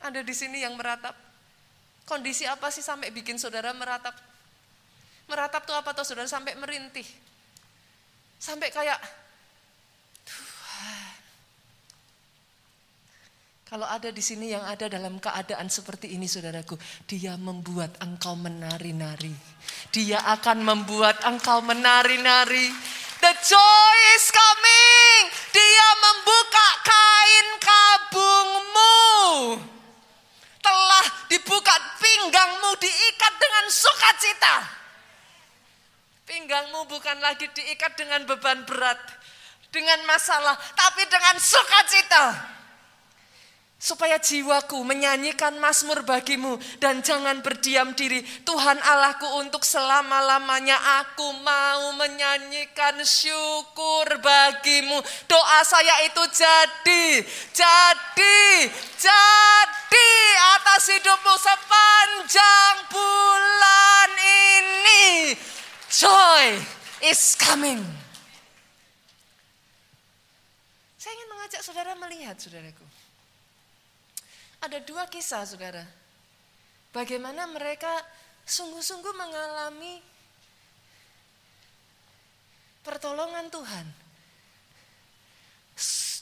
Ada 0.05 0.23
di 0.23 0.35
sini 0.37 0.63
yang 0.63 0.77
meratap. 0.79 1.17
Kondisi 2.05 2.47
apa 2.47 2.71
sih 2.71 2.85
sampai 2.85 3.11
bikin 3.11 3.37
saudara 3.41 3.75
meratap? 3.75 4.28
Meratap 5.29 5.69
tuh 5.69 5.77
apa 5.77 5.93
tuh 5.93 6.09
saudara 6.09 6.25
sampai 6.25 6.57
merintih. 6.57 7.05
Sampai 8.41 8.73
kayak 8.73 8.97
Tuhan. 10.25 11.13
Kalau 13.69 13.85
ada 13.85 14.09
di 14.09 14.25
sini 14.25 14.49
yang 14.49 14.65
ada 14.65 14.89
dalam 14.89 15.21
keadaan 15.21 15.69
seperti 15.69 16.17
ini 16.17 16.25
saudaraku, 16.25 16.81
dia 17.05 17.37
membuat 17.37 18.01
engkau 18.01 18.33
menari-nari. 18.33 19.37
Dia 19.93 20.25
akan 20.33 20.65
membuat 20.65 21.21
engkau 21.29 21.61
menari-nari. 21.61 22.73
The 23.21 23.33
joy 23.45 23.99
is 24.17 24.33
coming. 24.33 25.23
Dia 25.53 25.89
membuka 26.01 26.69
kain 26.89 27.49
kabungmu. 27.61 28.97
Telah 30.65 31.07
dibuka 31.29 31.77
pinggangmu 32.01 32.71
diikat 32.81 33.35
dengan 33.37 33.67
sukacita. 33.69 34.78
Pinggangmu 36.29 36.85
bukan 36.93 37.25
lagi 37.25 37.49
diikat 37.57 37.97
dengan 37.97 38.29
beban 38.29 38.61
berat, 38.69 39.01
dengan 39.73 39.97
masalah, 40.05 40.61
tapi 40.77 41.09
dengan 41.09 41.41
sukacita. 41.41 42.25
Supaya 43.81 44.21
jiwaku 44.21 44.77
menyanyikan 44.85 45.57
mazmur 45.57 46.05
bagimu 46.05 46.61
dan 46.85 47.01
jangan 47.01 47.41
berdiam 47.41 47.97
diri. 47.97 48.21
Tuhan 48.45 48.77
Allahku 48.77 49.41
untuk 49.41 49.65
selama-lamanya 49.65 50.77
aku 51.01 51.33
mau 51.41 51.97
menyanyikan 51.97 53.01
syukur 53.09 54.05
bagimu. 54.21 55.01
Doa 55.31 55.65
saya 55.65 56.05
itu 56.05 56.23
jadi, 56.29 57.25
jadi, 57.57 58.69
jadi 59.01 60.11
atas 60.61 60.93
hidupmu 60.93 61.35
sepanjang 61.41 62.77
bulan 62.93 64.11
ini. 64.19 65.39
Joy 65.89 66.61
is 67.01 67.33
coming. 67.33 67.81
Saya 71.01 71.13
ingin 71.17 71.29
mengajak 71.33 71.61
saudara 71.65 71.97
melihat, 71.97 72.37
saudaraku. 72.37 72.85
Ada 74.61 74.85
dua 74.85 75.09
kisah, 75.09 75.49
saudara. 75.49 75.81
Bagaimana 76.93 77.49
mereka 77.49 77.89
sungguh-sungguh 78.45 79.15
mengalami 79.17 80.05
pertolongan 82.85 83.49
Tuhan. 83.49 83.87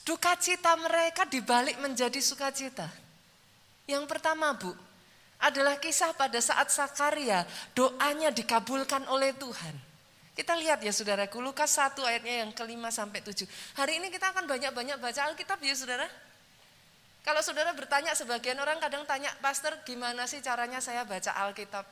Duka 0.07 0.39
cita 0.39 0.71
mereka 0.79 1.27
dibalik 1.27 1.75
menjadi 1.83 2.23
sukacita. 2.23 2.87
Yang 3.83 4.07
pertama, 4.07 4.55
Bu, 4.55 4.71
adalah 5.37 5.77
kisah 5.77 6.13
pada 6.17 6.41
saat 6.41 6.69
Sakaria 6.73 7.45
doanya 7.77 8.33
dikabulkan 8.33 9.05
oleh 9.09 9.33
Tuhan. 9.37 9.75
Kita 10.37 10.53
lihat 10.53 10.85
ya 10.85 10.93
saudaraku, 10.93 11.41
Lukas 11.41 11.73
1 11.73 11.97
ayatnya 12.05 12.45
yang 12.45 12.53
kelima 12.53 12.93
sampai 12.93 13.25
tujuh. 13.25 13.49
Hari 13.73 13.97
ini 13.97 14.13
kita 14.13 14.29
akan 14.29 14.45
banyak-banyak 14.45 15.01
baca 15.01 15.33
Alkitab 15.33 15.57
ya 15.65 15.73
saudara. 15.73 16.05
Kalau 17.25 17.41
saudara 17.41 17.73
bertanya, 17.73 18.13
sebagian 18.13 18.55
orang 18.61 18.77
kadang 18.77 19.01
tanya, 19.09 19.33
Pastor 19.41 19.73
gimana 19.81 20.29
sih 20.29 20.37
caranya 20.45 20.77
saya 20.77 21.09
baca 21.09 21.33
Alkitab? 21.41 21.89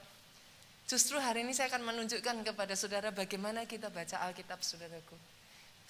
Justru 0.85 1.17
hari 1.17 1.41
ini 1.41 1.57
saya 1.57 1.73
akan 1.73 1.89
menunjukkan 1.89 2.45
kepada 2.45 2.77
saudara 2.77 3.09
bagaimana 3.09 3.65
kita 3.65 3.89
baca 3.89 4.21
Alkitab 4.29 4.61
saudaraku. 4.61 5.17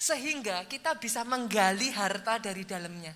Sehingga 0.00 0.64
kita 0.64 0.96
bisa 0.96 1.28
menggali 1.28 1.92
harta 1.92 2.40
dari 2.40 2.64
dalamnya. 2.64 3.12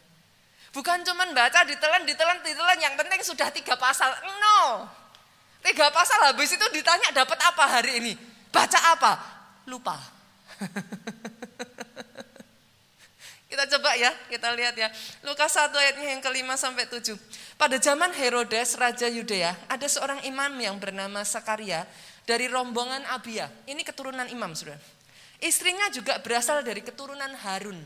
Bukan 0.70 1.02
cuma 1.02 1.26
baca 1.34 1.66
ditelan, 1.66 2.06
ditelan, 2.06 2.38
ditelan, 2.46 2.78
yang 2.78 2.94
penting 2.94 3.20
sudah 3.26 3.50
tiga 3.50 3.74
pasal. 3.74 4.06
No. 4.22 4.86
Tiga 5.60 5.90
pasal 5.90 6.30
habis 6.30 6.54
itu 6.54 6.66
ditanya 6.70 7.10
dapat 7.10 7.36
apa 7.42 7.64
hari 7.66 7.98
ini? 7.98 8.12
Baca 8.54 8.78
apa? 8.94 9.12
Lupa. 9.66 9.98
Kita 13.50 13.66
coba 13.76 13.98
ya, 13.98 14.14
kita 14.30 14.54
lihat 14.54 14.78
ya. 14.78 14.86
Lukas 15.26 15.50
1 15.58 15.74
ayatnya 15.74 16.14
yang 16.14 16.22
kelima 16.22 16.54
sampai 16.54 16.86
tujuh. 16.86 17.18
Pada 17.58 17.82
zaman 17.82 18.14
Herodes, 18.14 18.78
Raja 18.78 19.10
Yudea, 19.10 19.50
ada 19.66 19.90
seorang 19.90 20.22
imam 20.22 20.54
yang 20.54 20.78
bernama 20.78 21.26
Sakaria 21.26 21.82
dari 22.22 22.46
rombongan 22.46 23.02
Abia. 23.10 23.50
Ini 23.66 23.82
keturunan 23.82 24.30
imam, 24.30 24.54
sudah. 24.54 24.78
Istrinya 25.42 25.90
juga 25.90 26.22
berasal 26.22 26.62
dari 26.62 26.78
keturunan 26.78 27.34
Harun. 27.42 27.82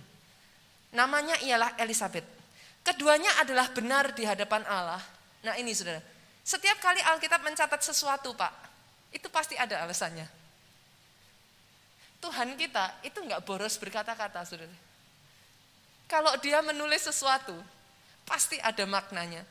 Namanya 0.93 1.41
ialah 1.41 1.81
Elizabeth. 1.81 2.34
Keduanya 2.85 3.33
adalah 3.41 3.73
benar 3.73 4.13
di 4.13 4.29
hadapan 4.29 4.61
Allah. 4.69 5.01
Nah 5.41 5.57
ini 5.57 5.73
saudara, 5.73 6.05
setiap 6.45 6.77
kali 6.85 7.01
Alkitab 7.01 7.41
mencatat 7.41 7.81
sesuatu 7.81 8.37
pak, 8.37 8.53
itu 9.17 9.25
pasti 9.33 9.57
ada 9.57 9.81
alasannya. 9.81 10.29
Tuhan 12.21 12.57
kita 12.61 13.01
itu 13.05 13.17
nggak 13.25 13.45
boros 13.49 13.81
berkata-kata 13.81 14.45
saudara. 14.45 14.77
Kalau 16.05 16.37
dia 16.45 16.61
menulis 16.61 17.09
sesuatu, 17.09 17.57
pasti 18.29 18.61
ada 18.61 18.85
maknanya. 18.85 19.45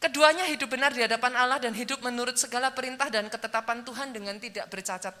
Keduanya 0.00 0.44
hidup 0.48 0.68
benar 0.68 0.92
di 0.92 1.00
hadapan 1.00 1.32
Allah 1.32 1.56
dan 1.60 1.72
hidup 1.72 2.00
menurut 2.04 2.36
segala 2.36 2.72
perintah 2.72 3.08
dan 3.08 3.28
ketetapan 3.28 3.84
Tuhan 3.84 4.12
dengan 4.12 4.36
tidak 4.36 4.68
bercacat. 4.68 5.16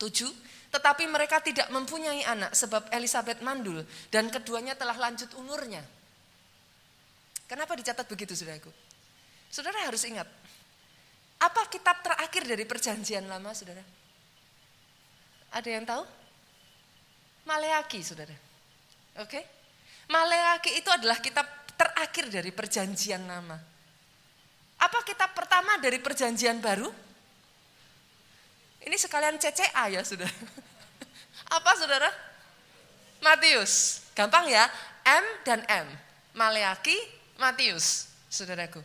Tujuh, 0.00 0.32
tetapi 0.68 1.08
mereka 1.08 1.40
tidak 1.40 1.72
mempunyai 1.72 2.20
anak 2.28 2.52
sebab 2.52 2.92
Elizabeth 2.92 3.40
mandul 3.40 3.80
dan 4.12 4.28
keduanya 4.28 4.76
telah 4.76 4.96
lanjut 4.96 5.32
umurnya. 5.40 5.80
Kenapa 7.48 7.72
dicatat 7.72 8.04
begitu 8.04 8.36
saudaraku? 8.36 8.68
Saudara 9.48 9.88
harus 9.88 10.04
ingat, 10.04 10.28
apa 11.40 11.62
kitab 11.72 12.04
terakhir 12.04 12.44
dari 12.44 12.68
perjanjian 12.68 13.24
lama 13.24 13.56
saudara? 13.56 13.80
Ada 15.56 15.68
yang 15.72 15.88
tahu? 15.88 16.04
Maleaki 17.48 18.04
saudara. 18.04 18.36
Oke? 19.24 19.40
Maleaki 20.12 20.76
itu 20.76 20.92
adalah 20.92 21.16
kitab 21.24 21.48
terakhir 21.80 22.28
dari 22.28 22.52
perjanjian 22.52 23.24
lama. 23.24 23.56
Apa 24.78 25.00
kitab 25.08 25.32
pertama 25.32 25.80
dari 25.80 25.96
perjanjian 25.96 26.60
baru? 26.60 27.07
Ini 28.88 28.96
sekalian 28.96 29.36
CCA 29.36 29.92
ya 29.92 30.00
sudah. 30.00 30.26
Apa 31.60 31.70
saudara? 31.76 32.08
Matius. 33.20 34.00
Gampang 34.16 34.48
ya. 34.48 34.64
M 35.04 35.24
dan 35.44 35.60
M. 35.68 35.86
Maleaki, 36.32 36.96
Matius. 37.36 38.08
Saudaraku. 38.32 38.80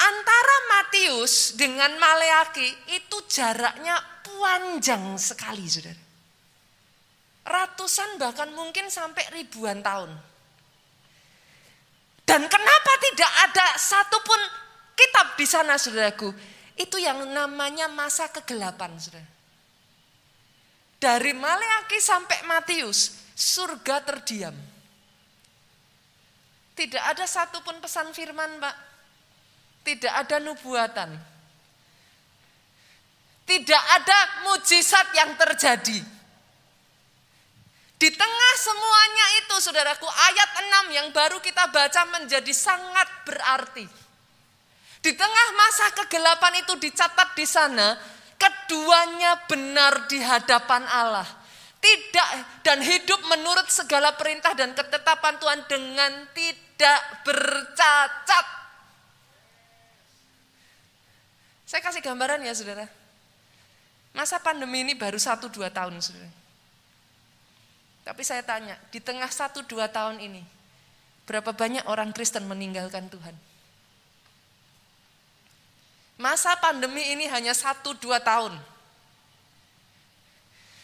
Antara 0.00 0.56
Matius 0.76 1.56
dengan 1.56 1.96
Maleaki 1.96 2.68
itu 2.92 3.16
jaraknya 3.28 3.96
panjang 4.24 5.16
sekali 5.16 5.64
saudara 5.68 6.10
ratusan 7.50 8.20
bahkan 8.20 8.54
mungkin 8.54 8.86
sampai 8.86 9.26
ribuan 9.34 9.82
tahun. 9.82 10.14
Dan 12.22 12.46
kenapa 12.46 12.92
tidak 13.10 13.32
ada 13.50 13.66
satupun 13.74 14.40
kitab 14.94 15.34
di 15.34 15.46
sana 15.48 15.74
saudaraku? 15.74 16.30
Itu 16.80 16.96
yang 16.96 17.28
namanya 17.28 17.92
masa 17.92 18.32
kegelapan 18.32 18.96
saudara. 18.96 19.28
Dari 20.96 21.32
Maleaki 21.36 22.00
sampai 22.00 22.40
Matius, 22.48 23.20
surga 23.36 24.00
terdiam. 24.00 24.56
Tidak 26.72 27.04
ada 27.04 27.28
satupun 27.28 27.76
pesan 27.84 28.16
firman 28.16 28.56
pak. 28.56 28.76
Tidak 29.84 30.12
ada 30.12 30.40
nubuatan. 30.40 31.12
Tidak 33.44 33.82
ada 34.00 34.18
mujizat 34.48 35.12
yang 35.12 35.36
terjadi. 35.36 36.00
Di 38.00 38.08
tengah 38.08 38.54
semuanya 38.56 39.26
itu 39.44 39.56
saudaraku 39.60 40.08
ayat 40.08 40.50
6 40.88 40.96
yang 40.96 41.08
baru 41.12 41.36
kita 41.44 41.68
baca 41.68 42.08
menjadi 42.16 42.52
sangat 42.56 43.08
berarti. 43.28 43.99
Di 45.00 45.16
tengah 45.16 45.48
masa 45.56 45.86
kegelapan 45.96 46.60
itu 46.60 46.76
dicatat 46.76 47.32
di 47.32 47.48
sana, 47.48 47.96
keduanya 48.36 49.48
benar 49.48 50.04
di 50.08 50.20
hadapan 50.20 50.84
Allah. 50.84 51.28
Tidak 51.80 52.60
dan 52.60 52.84
hidup 52.84 53.24
menurut 53.24 53.64
segala 53.72 54.12
perintah 54.12 54.52
dan 54.52 54.76
ketetapan 54.76 55.40
Tuhan 55.40 55.60
dengan 55.64 56.12
tidak 56.36 57.00
bercacat. 57.24 58.46
Saya 61.64 61.80
kasih 61.80 62.04
gambaran 62.04 62.44
ya 62.44 62.52
saudara. 62.52 62.84
Masa 64.12 64.36
pandemi 64.36 64.84
ini 64.84 64.92
baru 64.92 65.16
satu 65.16 65.48
dua 65.48 65.72
tahun 65.72 65.96
saudara. 66.04 66.28
Tapi 68.04 68.22
saya 68.26 68.44
tanya, 68.44 68.76
di 68.92 69.00
tengah 69.00 69.30
satu 69.30 69.64
dua 69.64 69.88
tahun 69.88 70.20
ini, 70.20 70.42
berapa 71.24 71.54
banyak 71.54 71.88
orang 71.88 72.12
Kristen 72.12 72.44
meninggalkan 72.44 73.08
Tuhan? 73.08 73.49
Masa 76.20 76.52
pandemi 76.60 77.00
ini 77.16 77.24
hanya 77.32 77.56
satu 77.56 77.96
dua 77.96 78.20
tahun. 78.20 78.52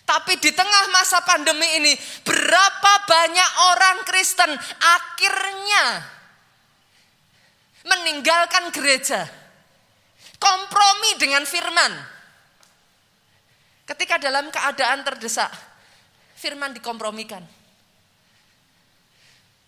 Tapi 0.06 0.38
di 0.40 0.48
tengah 0.54 0.88
masa 0.94 1.20
pandemi 1.20 1.66
ini, 1.76 1.92
berapa 2.24 2.92
banyak 3.04 3.50
orang 3.74 3.98
Kristen 4.08 4.48
akhirnya 4.80 5.84
meninggalkan 7.84 8.72
gereja, 8.72 9.28
kompromi 10.40 11.20
dengan 11.20 11.44
firman. 11.44 11.92
Ketika 13.84 14.16
dalam 14.16 14.48
keadaan 14.48 15.04
terdesak, 15.04 15.52
firman 16.38 16.72
dikompromikan. 16.72 17.44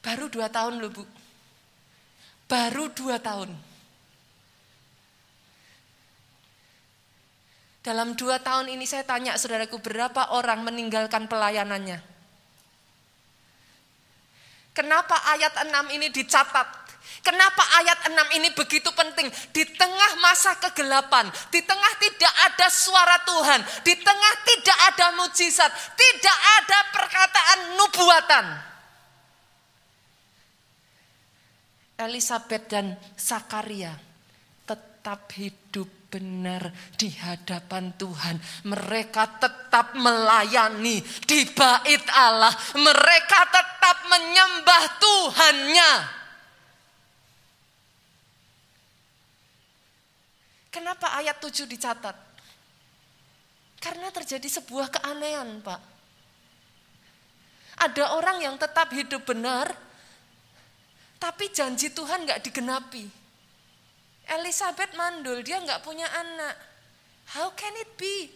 Baru 0.00 0.32
dua 0.32 0.48
tahun 0.48 0.80
loh 0.80 0.90
bu. 0.96 1.04
Baru 2.48 2.88
dua 2.94 3.20
tahun. 3.20 3.67
Dalam 7.88 8.12
dua 8.12 8.36
tahun 8.36 8.68
ini 8.68 8.84
saya 8.84 9.00
tanya 9.00 9.40
saudaraku 9.40 9.80
berapa 9.80 10.36
orang 10.36 10.60
meninggalkan 10.60 11.24
pelayanannya. 11.24 11.96
Kenapa 14.76 15.16
ayat 15.32 15.56
6 15.64 15.96
ini 15.96 16.12
dicatat? 16.12 16.68
Kenapa 17.24 17.64
ayat 17.80 18.12
6 18.12 18.36
ini 18.36 18.52
begitu 18.52 18.92
penting? 18.92 19.32
Di 19.56 19.64
tengah 19.72 20.20
masa 20.20 20.52
kegelapan, 20.60 21.32
di 21.48 21.64
tengah 21.64 21.92
tidak 21.96 22.34
ada 22.52 22.68
suara 22.68 23.24
Tuhan, 23.24 23.60
di 23.80 23.96
tengah 23.96 24.34
tidak 24.44 24.78
ada 24.92 25.06
mujizat, 25.16 25.72
tidak 25.96 26.38
ada 26.60 26.78
perkataan 26.92 27.58
nubuatan. 27.72 28.46
Elizabeth 32.04 32.68
dan 32.68 33.00
Sakaria 33.16 33.96
tetap 34.68 35.24
hidup 35.40 35.97
benar 36.08 36.72
di 36.96 37.12
hadapan 37.12 37.92
Tuhan. 38.00 38.36
Mereka 38.64 39.38
tetap 39.40 39.92
melayani 39.94 41.00
di 41.28 41.40
bait 41.52 42.04
Allah. 42.16 42.52
Mereka 42.76 43.40
tetap 43.52 43.96
menyembah 44.08 44.84
Tuhannya. 45.00 45.92
Kenapa 50.68 51.16
ayat 51.16 51.36
7 51.40 51.64
dicatat? 51.68 52.16
Karena 53.78 54.10
terjadi 54.10 54.48
sebuah 54.60 54.90
keanehan, 54.90 55.62
Pak. 55.62 55.80
Ada 57.78 58.18
orang 58.18 58.42
yang 58.42 58.58
tetap 58.58 58.90
hidup 58.90 59.22
benar, 59.22 59.70
tapi 61.22 61.46
janji 61.54 61.94
Tuhan 61.94 62.26
nggak 62.26 62.42
digenapi. 62.42 63.06
Elizabeth 64.28 64.92
mandul, 64.92 65.40
dia 65.40 65.56
nggak 65.60 65.80
punya 65.80 66.04
anak. 66.04 66.54
How 67.32 67.48
can 67.56 67.72
it 67.80 67.88
be? 67.96 68.28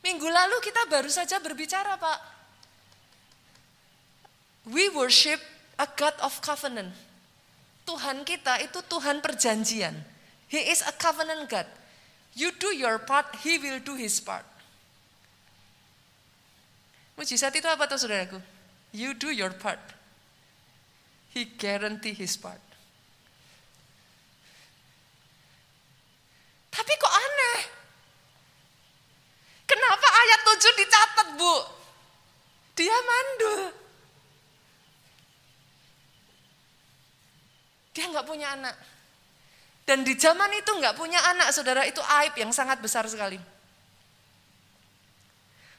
Minggu 0.00 0.24
lalu 0.24 0.56
kita 0.64 0.88
baru 0.88 1.12
saja 1.12 1.36
berbicara, 1.36 2.00
Pak. 2.00 2.20
We 4.68 4.88
worship 4.92 5.40
a 5.76 5.84
God 5.84 6.16
of 6.24 6.40
covenant. 6.40 6.92
Tuhan 7.84 8.24
kita 8.24 8.64
itu 8.64 8.80
Tuhan 8.84 9.20
perjanjian. 9.20 9.96
He 10.48 10.72
is 10.72 10.80
a 10.84 10.92
covenant 10.96 11.48
God. 11.48 11.68
You 12.32 12.52
do 12.56 12.72
your 12.72 13.00
part, 13.04 13.28
He 13.44 13.60
will 13.60 13.80
do 13.84 13.96
His 13.96 14.16
part. 14.20 14.48
Mujizat 17.20 17.52
itu 17.52 17.68
apa 17.68 17.84
tuh 17.84 18.00
saudaraku? 18.00 18.40
You 18.96 19.12
do 19.12 19.28
your 19.28 19.52
part. 19.52 19.76
He 21.36 21.44
guarantee 21.44 22.16
his 22.16 22.40
part. 22.40 22.64
Tapi 26.80 26.92
kok 26.96 27.12
aneh? 27.12 27.60
Kenapa 29.68 30.08
ayat 30.08 30.40
7 30.48 30.80
dicatat, 30.80 31.28
Bu? 31.36 31.56
Dia 32.72 32.96
mandul. 33.04 33.62
Dia 37.92 38.08
nggak 38.08 38.24
punya 38.24 38.56
anak. 38.56 38.72
Dan 39.84 40.08
di 40.08 40.16
zaman 40.16 40.48
itu 40.56 40.72
nggak 40.72 40.96
punya 40.96 41.20
anak, 41.36 41.52
saudara, 41.52 41.84
itu 41.84 42.00
aib 42.00 42.32
yang 42.40 42.48
sangat 42.48 42.80
besar 42.80 43.04
sekali. 43.04 43.36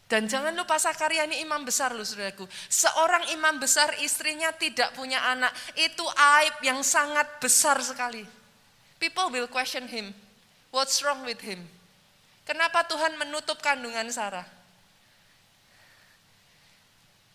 Dan 0.05 0.29
jangan 0.29 0.53
lupa 0.53 0.77
Sakaria 0.77 1.25
ini 1.25 1.41
imam 1.41 1.65
besar 1.65 1.95
loh 1.95 2.03
saudaraku. 2.05 2.45
Seorang 2.69 3.31
imam 3.33 3.57
besar 3.57 3.95
istrinya 4.03 4.53
tidak 4.53 4.93
punya 4.93 5.23
anak. 5.23 5.49
Itu 5.73 6.03
aib 6.03 6.61
yang 6.61 6.85
sangat 6.85 7.41
besar 7.41 7.81
sekali. 7.81 8.21
People 9.01 9.33
will 9.33 9.47
question 9.49 9.87
him. 9.89 10.13
What's 10.71 11.03
wrong 11.03 11.27
with 11.27 11.43
him? 11.43 11.60
Kenapa 12.47 12.88
Tuhan 12.88 13.19
menutup 13.19 13.60
kandungan 13.60 14.07
Sarah? 14.10 14.47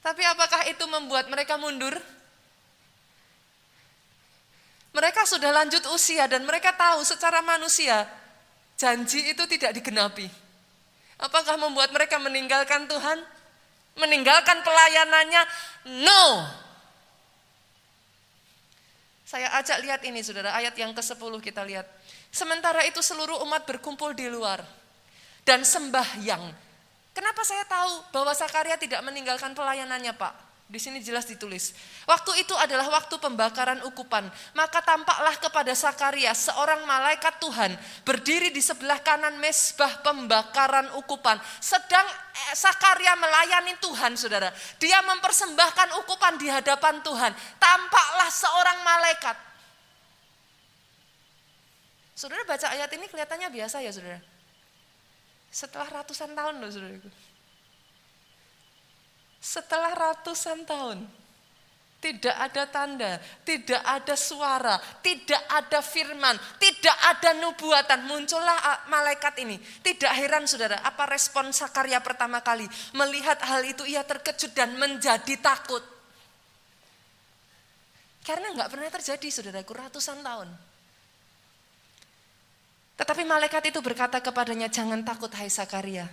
Tapi 0.01 0.23
apakah 0.25 0.65
itu 0.69 0.85
membuat 0.89 1.29
mereka 1.29 1.61
mundur? 1.61 1.93
Mereka 4.97 5.29
sudah 5.29 5.53
lanjut 5.53 5.85
usia 5.93 6.25
dan 6.25 6.49
mereka 6.49 6.73
tahu 6.73 7.05
secara 7.05 7.45
manusia 7.45 8.09
janji 8.81 9.29
itu 9.29 9.45
tidak 9.45 9.77
digenapi. 9.77 10.25
Apakah 11.21 11.61
membuat 11.61 11.93
mereka 11.93 12.17
meninggalkan 12.17 12.89
Tuhan? 12.89 13.19
Meninggalkan 13.97 14.61
pelayanannya? 14.61 15.43
No. 16.05 16.45
Saya 19.25 19.51
ajak 19.59 19.83
lihat 19.83 20.01
ini 20.05 20.21
saudara, 20.23 20.55
ayat 20.55 20.77
yang 20.77 20.93
ke-10 20.93 21.33
kita 21.43 21.67
lihat. 21.67 21.89
Sementara 22.31 22.85
itu 22.85 23.01
seluruh 23.01 23.41
umat 23.47 23.65
berkumpul 23.65 24.13
di 24.13 24.29
luar 24.29 24.61
dan 25.47 25.63
sembahyang. 25.63 26.43
Kenapa 27.17 27.41
saya 27.49 27.65
tahu 27.65 28.13
bahwa 28.13 28.37
Sakaria 28.37 28.77
tidak 28.77 29.01
meninggalkan 29.01 29.57
pelayanannya 29.57 30.13
Pak? 30.13 30.47
Di 30.67 30.83
sini 30.83 30.99
jelas 30.99 31.31
ditulis. 31.31 31.79
Waktu 32.11 32.43
itu 32.43 32.51
adalah 32.59 32.91
waktu 32.91 33.23
pembakaran 33.23 33.87
ukupan. 33.87 34.27
Maka 34.51 34.83
tampaklah 34.83 35.39
kepada 35.39 35.71
Sakaria 35.79 36.35
seorang 36.35 36.83
malaikat 36.83 37.39
Tuhan 37.39 37.71
berdiri 38.03 38.51
di 38.51 38.59
sebelah 38.59 38.99
kanan 38.99 39.39
mesbah 39.39 40.03
pembakaran 40.03 40.91
ukupan. 40.99 41.39
Sedang 41.63 42.03
eh, 42.51 42.55
Sakaria 42.59 43.15
melayani 43.15 43.79
Tuhan, 43.79 44.19
saudara. 44.19 44.51
Dia 44.83 44.99
mempersembahkan 45.07 46.03
ukupan 46.03 46.35
di 46.35 46.51
hadapan 46.51 46.99
Tuhan. 46.99 47.31
Tampaklah 47.63 48.31
seorang 48.35 48.79
malaikat. 48.83 49.46
Saudara 52.17 52.49
baca 52.49 52.73
ayat 52.73 52.89
ini 52.97 53.13
kelihatannya 53.13 53.53
biasa 53.53 53.85
ya, 53.85 53.93
saudara. 53.93 54.17
Setelah 55.53 55.89
ratusan 56.01 56.33
tahun 56.33 56.55
loh, 56.65 56.71
saudara. 56.73 56.97
Setelah 59.37 59.93
ratusan 59.93 60.65
tahun, 60.65 61.05
tidak 62.01 62.37
ada 62.37 62.65
tanda, 62.73 63.13
tidak 63.45 63.83
ada 63.85 64.17
suara, 64.17 64.81
tidak 65.05 65.43
ada 65.49 65.85
firman, 65.85 66.41
tidak 66.57 66.97
ada 67.05 67.37
nubuatan. 67.37 68.09
Muncullah 68.09 68.89
malaikat 68.89 69.37
ini. 69.45 69.61
Tidak 69.61 70.13
heran 70.17 70.49
saudara, 70.49 70.81
apa 70.81 71.05
respon 71.09 71.53
Sakaria 71.53 72.01
pertama 72.01 72.41
kali. 72.41 72.65
Melihat 72.97 73.41
hal 73.45 73.61
itu 73.61 73.85
ia 73.85 74.01
terkejut 74.05 74.57
dan 74.57 74.73
menjadi 74.81 75.37
takut. 75.37 75.85
Karena 78.25 78.57
nggak 78.57 78.73
pernah 78.73 78.91
terjadi 78.91 79.29
saudaraku 79.31 79.73
ratusan 79.77 80.25
tahun. 80.25 80.66
Tetapi 82.97 83.23
malaikat 83.29 83.69
itu 83.69 83.81
berkata 83.85 84.21
kepadanya, 84.25 84.73
jangan 84.73 85.05
takut 85.05 85.29
hai 85.37 85.53
Sakaria 85.53 86.09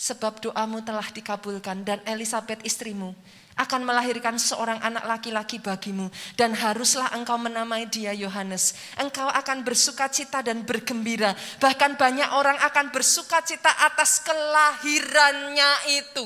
sebab 0.00 0.40
doamu 0.40 0.80
telah 0.80 1.04
dikabulkan 1.12 1.84
dan 1.84 2.00
Elizabeth 2.08 2.64
istrimu 2.64 3.12
akan 3.60 3.84
melahirkan 3.84 4.40
seorang 4.40 4.80
anak 4.80 5.04
laki-laki 5.04 5.60
bagimu 5.60 6.08
dan 6.40 6.56
haruslah 6.56 7.12
engkau 7.12 7.36
menamai 7.36 7.84
dia 7.84 8.16
Yohanes. 8.16 8.72
Engkau 8.96 9.28
akan 9.28 9.60
bersuka 9.60 10.08
cita 10.08 10.40
dan 10.40 10.64
bergembira. 10.64 11.36
Bahkan 11.60 12.00
banyak 12.00 12.32
orang 12.32 12.56
akan 12.56 12.88
bersuka 12.88 13.44
cita 13.44 13.68
atas 13.84 14.24
kelahirannya 14.24 15.70
itu. 15.92 16.24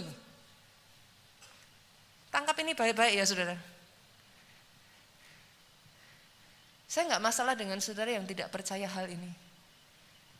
Tangkap 2.30 2.54
ini 2.62 2.78
baik-baik 2.78 3.18
ya 3.18 3.26
saudara. 3.26 3.58
Saya 6.86 7.10
nggak 7.10 7.24
masalah 7.26 7.58
dengan 7.58 7.82
saudara 7.82 8.14
yang 8.14 8.22
tidak 8.22 8.54
percaya 8.54 8.86
hal 8.86 9.10
ini. 9.10 9.43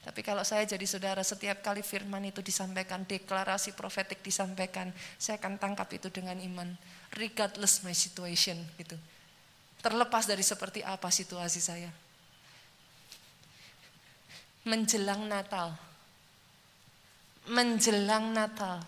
Tapi 0.05 0.21
kalau 0.21 0.45
saya 0.45 0.69
jadi 0.69 0.85
saudara 0.85 1.25
setiap 1.25 1.65
kali 1.65 1.81
firman 1.81 2.29
itu 2.29 2.45
disampaikan, 2.45 3.09
deklarasi 3.09 3.73
profetik 3.73 4.21
disampaikan, 4.21 4.93
saya 5.17 5.41
akan 5.41 5.57
tangkap 5.57 5.89
itu 5.97 6.13
dengan 6.13 6.37
iman. 6.45 6.77
Regardless 7.17 7.81
my 7.81 7.97
situation 7.97 8.61
gitu. 8.77 9.01
Terlepas 9.81 10.29
dari 10.29 10.45
seperti 10.45 10.85
apa 10.85 11.09
situasi 11.09 11.61
saya. 11.65 11.89
Menjelang 14.69 15.25
Natal. 15.25 15.73
Menjelang 17.49 18.37
Natal. 18.37 18.85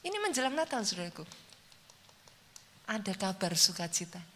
Ini 0.00 0.16
menjelang 0.24 0.56
Natal 0.56 0.88
saudaraku. 0.88 1.28
Ada 2.88 3.12
kabar 3.12 3.52
sukacita. 3.56 4.31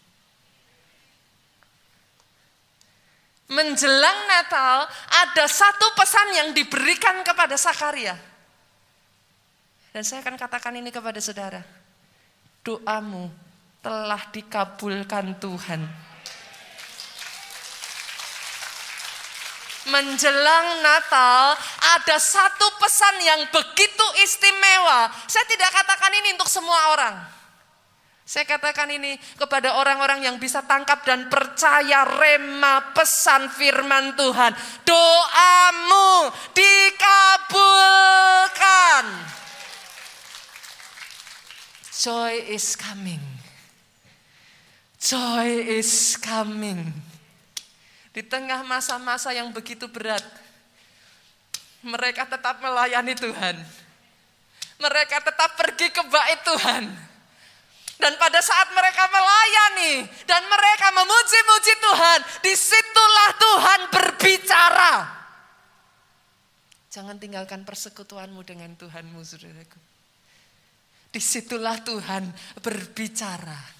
Menjelang 3.46 4.18
Natal 4.26 4.90
ada 5.26 5.44
satu 5.46 5.86
pesan 5.94 6.28
yang 6.34 6.48
diberikan 6.50 7.22
kepada 7.22 7.54
Sakaria. 7.54 8.18
Dan 9.94 10.02
saya 10.02 10.20
akan 10.20 10.36
katakan 10.36 10.74
ini 10.76 10.90
kepada 10.92 11.16
saudara. 11.22 11.62
Doamu 12.60 13.30
telah 13.80 14.20
dikabulkan 14.34 15.38
Tuhan. 15.38 15.80
Menjelang 19.86 20.82
Natal 20.82 21.54
ada 21.94 22.16
satu 22.18 22.66
pesan 22.82 23.22
yang 23.22 23.40
begitu 23.54 24.06
istimewa. 24.26 25.06
Saya 25.30 25.46
tidak 25.46 25.70
katakan 25.70 26.10
ini 26.18 26.34
untuk 26.34 26.50
semua 26.50 26.90
orang. 26.90 27.35
Saya 28.26 28.42
katakan 28.42 28.90
ini 28.90 29.14
kepada 29.38 29.78
orang-orang 29.78 30.26
yang 30.26 30.34
bisa 30.42 30.58
tangkap 30.66 31.06
dan 31.06 31.30
percaya 31.30 32.02
rema 32.02 32.90
pesan 32.90 33.46
firman 33.54 34.18
Tuhan. 34.18 34.50
Doamu 34.82 36.34
dikabulkan. 36.50 37.70
Joy 41.94 42.50
is 42.50 42.74
coming. 42.74 43.22
Joy 44.98 45.78
is 45.78 46.18
coming. 46.18 46.90
Di 48.10 48.26
tengah 48.26 48.66
masa-masa 48.66 49.30
yang 49.30 49.54
begitu 49.54 49.86
berat, 49.86 50.26
mereka 51.78 52.26
tetap 52.26 52.58
melayani 52.58 53.14
Tuhan. 53.14 53.54
Mereka 54.82 55.22
tetap 55.22 55.54
pergi 55.54 55.94
ke 55.94 56.02
bait 56.10 56.42
Tuhan 56.42 57.05
dan 57.96 58.12
pada 58.20 58.40
saat 58.44 58.68
mereka 58.76 59.08
melayani 59.08 60.04
dan 60.28 60.44
mereka 60.44 60.92
memuji-muji 60.92 61.74
Tuhan, 61.80 62.20
di 62.44 62.52
situlah 62.52 63.30
Tuhan 63.40 63.80
berbicara. 63.88 64.94
Jangan 66.92 67.16
tinggalkan 67.20 67.64
persekutuanmu 67.64 68.40
dengan 68.44 68.72
Tuhanmu, 68.76 69.20
saudaraku. 69.20 69.80
Di 71.12 71.20
situlah 71.20 71.80
Tuhan 71.84 72.28
berbicara. 72.60 73.76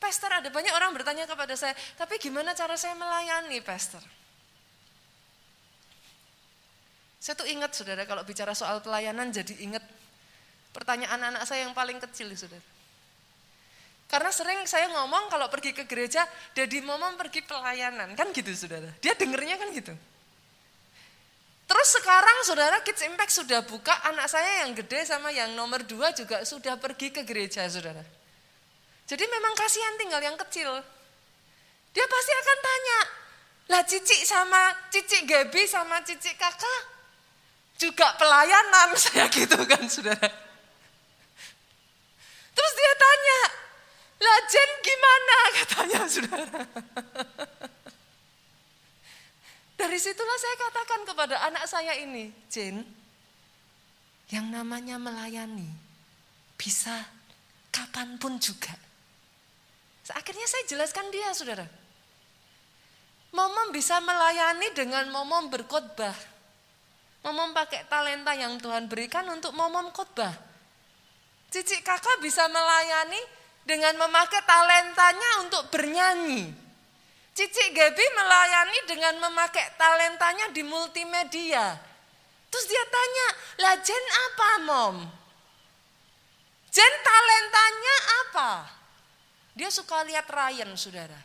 Pastor, 0.00 0.36
ada 0.36 0.48
banyak 0.52 0.72
orang 0.72 0.92
bertanya 0.92 1.24
kepada 1.24 1.56
saya, 1.56 1.72
tapi 1.96 2.20
gimana 2.20 2.52
cara 2.52 2.76
saya 2.76 2.92
melayani, 2.92 3.60
Pastor? 3.64 4.04
Saya 7.24 7.40
tuh 7.40 7.48
ingat, 7.48 7.72
saudara, 7.72 8.04
kalau 8.04 8.20
bicara 8.20 8.52
soal 8.52 8.84
pelayanan, 8.84 9.32
jadi 9.32 9.56
ingat 9.64 9.80
pertanyaan 10.76 11.32
anak 11.32 11.48
saya 11.48 11.64
yang 11.64 11.72
paling 11.72 11.96
kecil, 11.96 12.28
saudara. 12.36 12.73
Karena 14.14 14.30
sering 14.30 14.62
saya 14.70 14.86
ngomong 14.94 15.26
kalau 15.26 15.50
pergi 15.50 15.74
ke 15.74 15.90
gereja, 15.90 16.22
jadi 16.54 16.78
momom 16.86 17.18
pergi 17.18 17.42
pelayanan. 17.42 18.14
Kan 18.14 18.30
gitu 18.30 18.54
saudara. 18.54 18.86
Dia 19.02 19.18
dengernya 19.18 19.58
kan 19.58 19.74
gitu. 19.74 19.90
Terus 21.66 21.88
sekarang 21.98 22.46
saudara 22.46 22.78
Kids 22.86 23.02
Impact 23.02 23.34
sudah 23.34 23.66
buka, 23.66 23.90
anak 24.06 24.30
saya 24.30 24.62
yang 24.62 24.70
gede 24.70 25.02
sama 25.02 25.34
yang 25.34 25.50
nomor 25.58 25.82
dua 25.82 26.14
juga 26.14 26.46
sudah 26.46 26.78
pergi 26.78 27.10
ke 27.10 27.26
gereja 27.26 27.66
saudara. 27.66 28.06
Jadi 29.10 29.26
memang 29.26 29.50
kasihan 29.58 29.98
tinggal 29.98 30.22
yang 30.22 30.38
kecil. 30.46 30.70
Dia 31.90 32.06
pasti 32.06 32.32
akan 32.38 32.58
tanya, 32.62 33.00
lah 33.66 33.82
cici 33.82 34.16
sama 34.22 34.62
cici 34.94 35.26
Gaby 35.26 35.66
sama 35.66 36.06
cici 36.06 36.30
kakak 36.38 36.82
juga 37.82 38.14
pelayanan 38.14 38.94
saya 39.02 39.26
gitu 39.26 39.58
kan 39.66 39.82
saudara. 39.90 40.30
Terus 42.54 42.72
dia 42.78 42.92
Jen 44.48 44.70
gimana 44.84 45.36
katanya 45.58 46.00
saudara. 46.06 46.60
Dari 49.74 49.98
situlah 49.98 50.38
saya 50.38 50.56
katakan 50.56 51.00
kepada 51.04 51.36
anak 51.50 51.64
saya 51.66 51.92
ini, 51.98 52.30
Jen, 52.48 52.80
yang 54.30 54.48
namanya 54.48 54.96
melayani 54.96 55.68
bisa 56.54 57.04
kapan 57.74 58.16
pun 58.16 58.38
juga. 58.38 58.72
Akhirnya 60.14 60.46
saya 60.46 60.64
jelaskan 60.68 61.08
dia, 61.10 61.32
saudara. 61.32 61.66
Momom 63.34 63.74
bisa 63.74 63.98
melayani 63.98 64.70
dengan 64.78 65.10
momom 65.10 65.50
berkhotbah. 65.50 66.14
Momom 67.26 67.50
pakai 67.56 67.88
talenta 67.90 68.36
yang 68.36 68.60
Tuhan 68.62 68.86
berikan 68.86 69.26
untuk 69.32 69.56
momom 69.56 69.90
khotbah. 69.90 70.30
Cici 71.50 71.82
kakak 71.82 72.22
bisa 72.22 72.46
melayani 72.46 73.18
dengan 73.64 73.96
memakai 73.96 74.44
talentanya 74.44 75.30
untuk 75.44 75.72
bernyanyi. 75.72 76.52
Cici 77.34 77.64
Gaby 77.74 78.06
melayani 78.14 78.78
dengan 78.86 79.14
memakai 79.18 79.74
talentanya 79.74 80.54
di 80.54 80.62
multimedia. 80.62 81.74
Terus 82.46 82.66
dia 82.70 82.84
tanya, 82.86 83.28
lah 83.66 83.74
Jen 83.82 84.04
apa 84.30 84.50
mom? 84.62 84.96
Jen 86.70 86.94
talentanya 87.02 87.96
apa? 88.22 88.50
Dia 89.58 89.66
suka 89.74 90.06
lihat 90.06 90.30
Ryan 90.30 90.78
saudara. 90.78 91.18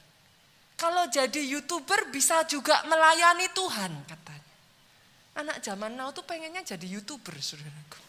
Kalau 0.73 1.05
jadi 1.11 1.43
youtuber 1.45 2.09
bisa 2.09 2.41
juga 2.49 2.81
melayani 2.89 3.45
Tuhan 3.53 3.91
katanya. 4.09 4.53
Anak 5.37 5.57
zaman 5.61 5.93
now 5.93 6.09
tuh 6.09 6.25
pengennya 6.25 6.65
jadi 6.65 6.87
youtuber 6.89 7.37
saudaraku. 7.37 8.08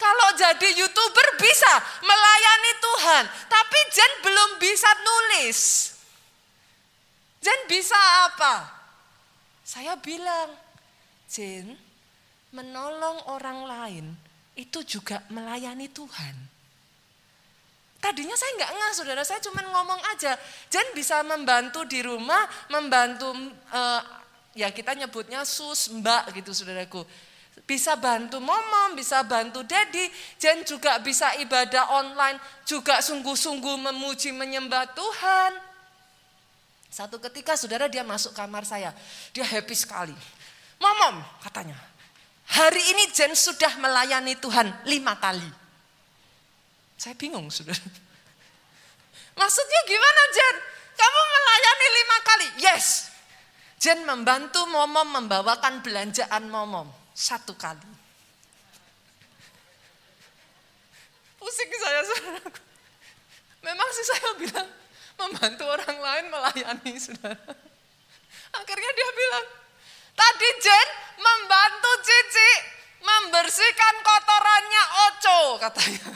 Kalau 0.00 0.28
jadi 0.32 0.68
youtuber 0.80 1.28
bisa 1.36 1.72
melayani 2.00 2.72
Tuhan. 2.80 3.24
Tapi 3.52 3.78
Jen 3.92 4.12
belum 4.24 4.50
bisa 4.56 4.88
nulis. 5.04 5.60
Jen 7.44 7.60
bisa 7.68 8.00
apa? 8.24 8.80
Saya 9.60 10.00
bilang, 10.00 10.56
Jen 11.28 11.76
menolong 12.56 13.28
orang 13.28 13.68
lain 13.68 14.06
itu 14.56 14.80
juga 14.88 15.20
melayani 15.28 15.92
Tuhan. 15.92 16.36
Tadinya 18.00 18.32
saya 18.32 18.56
nggak 18.56 18.72
ngah 18.72 18.92
saudara, 18.96 19.22
saya 19.28 19.44
cuma 19.44 19.60
ngomong 19.60 20.00
aja. 20.16 20.32
Jen 20.72 20.96
bisa 20.96 21.20
membantu 21.20 21.84
di 21.84 22.00
rumah, 22.00 22.48
membantu, 22.72 23.36
uh, 23.68 24.02
ya 24.56 24.72
kita 24.72 24.96
nyebutnya 24.96 25.44
sus, 25.44 25.92
mbak 25.92 26.32
gitu 26.32 26.56
saudaraku 26.56 27.04
bisa 27.64 27.96
bantu 27.96 28.38
momom, 28.42 28.98
bisa 28.98 29.22
bantu 29.24 29.64
daddy, 29.64 30.08
Jen 30.36 30.64
juga 30.66 30.98
bisa 31.00 31.34
ibadah 31.38 31.96
online, 31.96 32.38
juga 32.66 33.00
sungguh-sungguh 33.00 33.76
memuji 33.90 34.34
menyembah 34.34 34.90
Tuhan. 34.92 35.52
Satu 36.90 37.22
ketika 37.22 37.54
saudara 37.54 37.86
dia 37.86 38.02
masuk 38.02 38.34
kamar 38.34 38.66
saya, 38.66 38.90
dia 39.30 39.46
happy 39.46 39.76
sekali. 39.78 40.16
Momom 40.82 41.22
katanya, 41.40 41.78
hari 42.50 42.82
ini 42.92 43.08
Jen 43.14 43.32
sudah 43.32 43.78
melayani 43.78 44.34
Tuhan 44.36 44.66
lima 44.90 45.14
kali. 45.16 45.46
Saya 47.00 47.16
bingung 47.16 47.48
saudara. 47.48 47.80
Maksudnya 49.38 49.80
gimana 49.88 50.22
Jen? 50.36 50.56
Kamu 51.00 51.20
melayani 51.32 51.86
lima 51.96 52.16
kali? 52.20 52.48
Yes. 52.60 52.86
Jen 53.80 54.04
membantu 54.04 54.68
momom 54.68 55.08
membawakan 55.08 55.80
belanjaan 55.80 56.44
momom. 56.52 56.99
Satu 57.20 57.52
kali. 57.52 57.84
Pusing 61.36 61.68
saya 61.76 62.00
saudaraku. 62.08 62.60
Memang 63.60 63.88
sih 63.92 64.06
saya 64.08 64.30
bilang 64.40 64.68
membantu 65.20 65.68
orang 65.68 66.00
lain 66.00 66.26
melayani 66.32 66.96
saudara. 66.96 67.52
Akhirnya 68.56 68.90
dia 68.96 69.08
bilang, 69.12 69.46
tadi 70.16 70.48
Jen 70.64 70.88
membantu 71.20 71.92
Cici 72.08 72.50
membersihkan 73.04 73.94
kotorannya 74.00 74.84
Oco 75.12 75.38
katanya. 75.60 76.08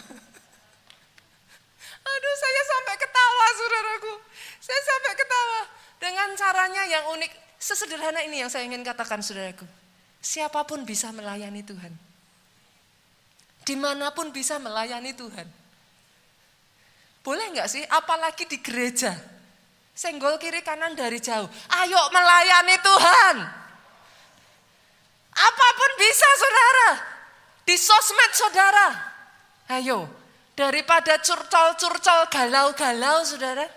Aduh 2.05 2.37
saya 2.41 2.63
sampai 2.65 2.97
ketawa 2.97 3.47
saudaraku. 3.53 4.13
Saya 4.57 4.81
sampai 4.81 5.13
ketawa. 5.21 5.61
Dengan 6.01 6.29
caranya 6.33 6.83
yang 6.89 7.05
unik. 7.13 7.33
Sesederhana 7.61 8.25
ini 8.25 8.41
yang 8.41 8.49
saya 8.49 8.65
ingin 8.65 8.81
katakan 8.81 9.21
saudaraku. 9.21 9.84
Siapa 10.25 10.65
pun 10.65 10.89
bisa 10.89 11.13
melayani 11.13 11.61
Tuhan. 11.61 11.93
Di 13.61 13.77
mana 13.77 14.09
pun 14.17 14.33
bisa 14.33 14.57
melayani 14.57 15.13
Tuhan. 15.13 15.45
Boleh 17.21 17.53
nggak 17.53 17.69
sih? 17.69 17.85
Apalagi 17.93 18.49
di 18.49 18.57
gereja. 18.65 19.13
Senggol 19.93 20.41
kiri 20.41 20.65
kanan 20.65 20.97
dari 20.97 21.21
jauh. 21.21 21.45
Ayo 21.77 22.01
melayani 22.09 22.77
Tuhan. 22.81 23.37
Apa 25.37 25.69
pun 25.77 25.91
bisa 26.01 26.29
saudara. 26.41 26.89
Di 27.69 27.77
sosmed 27.77 28.33
saudara. 28.33 28.89
Ayo. 29.77 30.09
Daripada 30.57 31.21
curcol-curcol 31.21 32.33
galau-galau 32.33 33.29
saudara. 33.29 33.69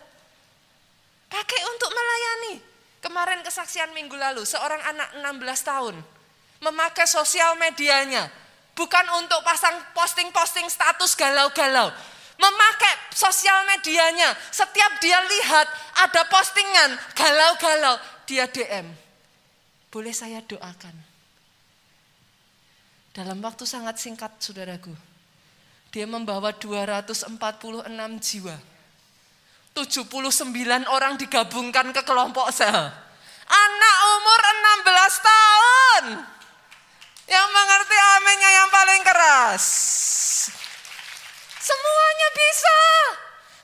Pakai 1.27 1.61
untuk 1.75 1.91
melayani. 1.91 2.63
Kemarin 3.03 3.43
kesaksian 3.43 3.91
minggu 3.91 4.15
lalu. 4.15 4.47
Seorang 4.47 4.79
anak 4.95 5.09
16 5.43 5.43
tahun 5.67 6.16
memakai 6.61 7.05
sosial 7.05 7.57
medianya. 7.59 8.29
Bukan 8.77 9.05
untuk 9.17 9.41
pasang 9.41 9.73
posting-posting 9.97 10.69
status 10.69 11.17
galau-galau. 11.17 11.89
Memakai 12.37 12.93
sosial 13.09 13.65
medianya. 13.65 14.29
Setiap 14.53 15.01
dia 15.01 15.17
lihat 15.17 15.67
ada 16.05 16.21
postingan 16.29 16.93
galau-galau. 17.17 17.97
Dia 18.29 18.45
DM. 18.45 18.85
Boleh 19.89 20.13
saya 20.13 20.45
doakan? 20.45 20.93
Dalam 23.17 23.41
waktu 23.41 23.65
sangat 23.65 23.97
singkat 23.97 24.37
saudaraku. 24.37 24.93
Dia 25.89 26.05
membawa 26.05 26.53
246 26.53 27.33
jiwa. 28.21 28.53
79 29.73 30.85
orang 30.85 31.17
digabungkan 31.17 31.89
ke 31.89 32.01
kelompok 32.05 32.53
sel. 32.53 32.77
Anak 33.47 33.97
umur 34.13 34.41
16 34.85 35.17
tahun. 35.25 36.36
Yang 37.27 37.47
mengerti 37.51 37.97
aminnya 38.17 38.49
yang 38.55 38.69
paling 38.71 39.01
keras. 39.03 39.65
Semuanya 41.59 42.29
bisa. 42.31 42.79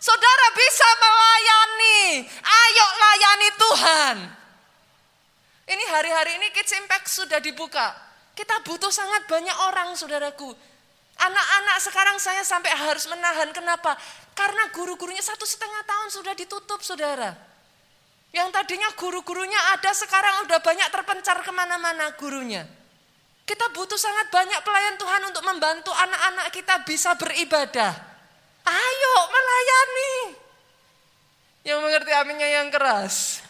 Saudara 0.03 0.47
bisa 0.51 0.87
melayani. 0.99 2.27
Ayo 2.43 2.87
layani 2.99 3.49
Tuhan. 3.55 4.15
Ini 5.63 5.83
hari-hari 5.95 6.43
ini 6.43 6.51
Kids 6.51 6.75
Impact 6.75 7.07
sudah 7.07 7.39
dibuka. 7.39 7.95
Kita 8.35 8.59
butuh 8.67 8.91
sangat 8.91 9.23
banyak 9.31 9.55
orang 9.71 9.95
saudaraku. 9.95 10.51
Anak-anak 11.23 11.77
sekarang 11.79 12.17
saya 12.19 12.43
sampai 12.43 12.75
harus 12.75 13.07
menahan. 13.07 13.47
Kenapa? 13.55 13.95
Karena 14.35 14.67
guru-gurunya 14.75 15.23
satu 15.23 15.47
setengah 15.47 15.87
tahun 15.87 16.09
sudah 16.11 16.33
ditutup 16.35 16.83
saudara. 16.83 17.31
Yang 18.35 18.49
tadinya 18.51 18.91
guru-gurunya 18.97 19.61
ada 19.71 19.95
sekarang 19.95 20.43
udah 20.49 20.59
banyak 20.59 20.89
terpencar 20.91 21.39
ke 21.45 21.51
mana-mana 21.55 22.11
gurunya. 22.19 22.82
Kita 23.43 23.67
butuh 23.75 23.99
sangat 23.99 24.31
banyak 24.31 24.59
pelayan 24.63 24.95
Tuhan 24.95 25.21
untuk 25.27 25.43
membantu 25.43 25.91
anak-anak 25.91 26.47
kita 26.55 26.79
bisa 26.87 27.11
beribadah. 27.19 27.91
Ayo 28.63 29.15
melayani. 29.27 30.15
Yang 31.67 31.79
mengerti 31.83 32.11
aminnya 32.15 32.47
yang 32.47 32.71
keras. 32.71 33.43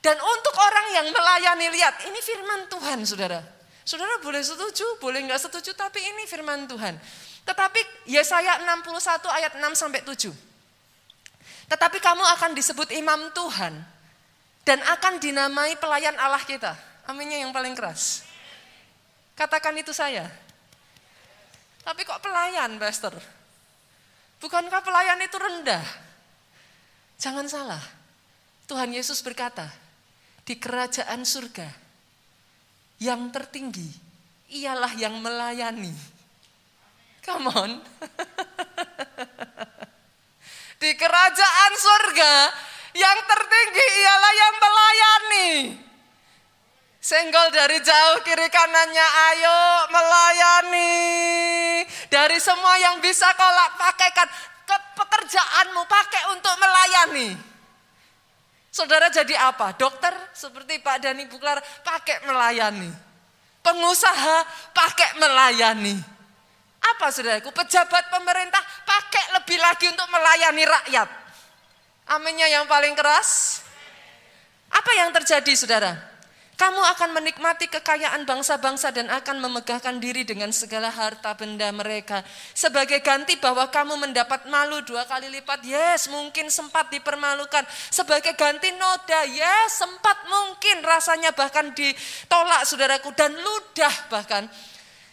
Dan 0.00 0.16
untuk 0.16 0.54
orang 0.56 0.86
yang 0.96 1.06
melayani, 1.12 1.66
lihat 1.76 2.08
ini 2.08 2.18
firman 2.22 2.70
Tuhan 2.70 3.04
saudara. 3.04 3.42
Saudara 3.84 4.22
boleh 4.22 4.40
setuju, 4.40 4.86
boleh 5.02 5.18
nggak 5.26 5.50
setuju, 5.50 5.74
tapi 5.74 5.98
ini 5.98 6.24
firman 6.30 6.70
Tuhan. 6.70 6.94
Tetapi 7.42 8.06
Yesaya 8.06 8.62
61 8.62 9.26
ayat 9.28 9.52
6 9.58 9.66
sampai 9.74 10.00
7. 10.06 10.30
Tetapi 11.70 11.98
kamu 11.98 12.22
akan 12.38 12.50
disebut 12.54 12.94
imam 12.94 13.34
Tuhan 13.34 13.74
dan 14.62 14.78
akan 14.78 15.18
dinamai 15.18 15.74
pelayan 15.78 16.14
Allah 16.22 16.42
kita. 16.46 16.78
Aminnya 17.10 17.42
yang 17.42 17.50
paling 17.50 17.74
keras. 17.74 18.29
Katakan 19.40 19.72
itu 19.80 19.96
saya. 19.96 20.28
Tapi 21.80 22.04
kok 22.04 22.20
pelayan, 22.20 22.76
Pastor? 22.76 23.16
Bukankah 24.36 24.84
pelayan 24.84 25.16
itu 25.24 25.40
rendah? 25.40 25.80
Jangan 27.16 27.48
salah. 27.48 27.80
Tuhan 28.68 28.92
Yesus 28.92 29.24
berkata, 29.24 29.64
di 30.44 30.60
kerajaan 30.60 31.24
surga 31.24 31.72
yang 33.00 33.32
tertinggi 33.32 33.88
ialah 34.60 34.92
yang 35.00 35.16
melayani. 35.24 35.96
Come 37.24 37.48
on. 37.48 37.80
di 40.84 40.90
kerajaan 40.92 41.72
surga 41.80 42.32
yang 42.92 43.18
tertinggi 43.24 43.86
ialah 44.04 44.32
yang 44.36 44.54
melayani. 44.60 45.48
Senggol 47.00 47.48
dari 47.48 47.80
jauh 47.80 48.20
kiri 48.20 48.52
kanannya, 48.52 49.06
ayo 49.32 49.58
melayani. 49.88 50.92
Dari 52.12 52.36
semua 52.36 52.76
yang 52.76 53.00
bisa 53.00 53.24
kau 53.40 53.48
pakaikan 53.80 54.28
ke 54.68 54.76
pekerjaanmu, 55.00 55.80
pakai 55.88 56.22
untuk 56.36 56.52
melayani. 56.60 57.28
Saudara 58.68 59.08
jadi 59.08 59.32
apa? 59.32 59.72
Dokter 59.80 60.12
seperti 60.36 60.76
Pak 60.84 61.00
Dani 61.00 61.24
Buklar 61.24 61.56
pakai 61.80 62.20
melayani. 62.28 62.92
Pengusaha 63.64 64.36
pakai 64.76 65.16
melayani. 65.16 65.96
Apa 66.84 67.08
saudaraku? 67.08 67.48
Pejabat 67.48 68.12
pemerintah 68.12 68.60
pakai 68.84 69.40
lebih 69.40 69.56
lagi 69.56 69.88
untuk 69.88 70.04
melayani 70.12 70.64
rakyat. 70.68 71.08
Aminnya 72.12 72.46
yang 72.46 72.68
paling 72.68 72.92
keras. 72.92 73.60
Apa 74.68 74.90
yang 75.00 75.10
terjadi 75.16 75.52
saudara? 75.56 76.09
Kamu 76.60 76.76
akan 76.92 77.16
menikmati 77.16 77.72
kekayaan 77.72 78.28
bangsa-bangsa 78.28 78.92
dan 78.92 79.08
akan 79.08 79.40
memegahkan 79.40 79.96
diri 79.96 80.28
dengan 80.28 80.52
segala 80.52 80.92
harta 80.92 81.32
benda 81.32 81.72
mereka. 81.72 82.20
Sebagai 82.52 83.00
ganti 83.00 83.40
bahwa 83.40 83.64
kamu 83.72 83.96
mendapat 83.96 84.44
malu 84.44 84.84
dua 84.84 85.08
kali 85.08 85.32
lipat. 85.32 85.64
Yes, 85.64 86.12
mungkin 86.12 86.52
sempat 86.52 86.92
dipermalukan. 86.92 87.64
Sebagai 87.88 88.36
ganti 88.36 88.76
noda, 88.76 89.24
yes, 89.24 89.80
sempat 89.80 90.20
mungkin 90.28 90.84
rasanya 90.84 91.32
bahkan 91.32 91.72
ditolak 91.72 92.68
saudaraku. 92.68 93.08
Dan 93.16 93.40
ludah 93.40 93.94
bahkan 94.12 94.44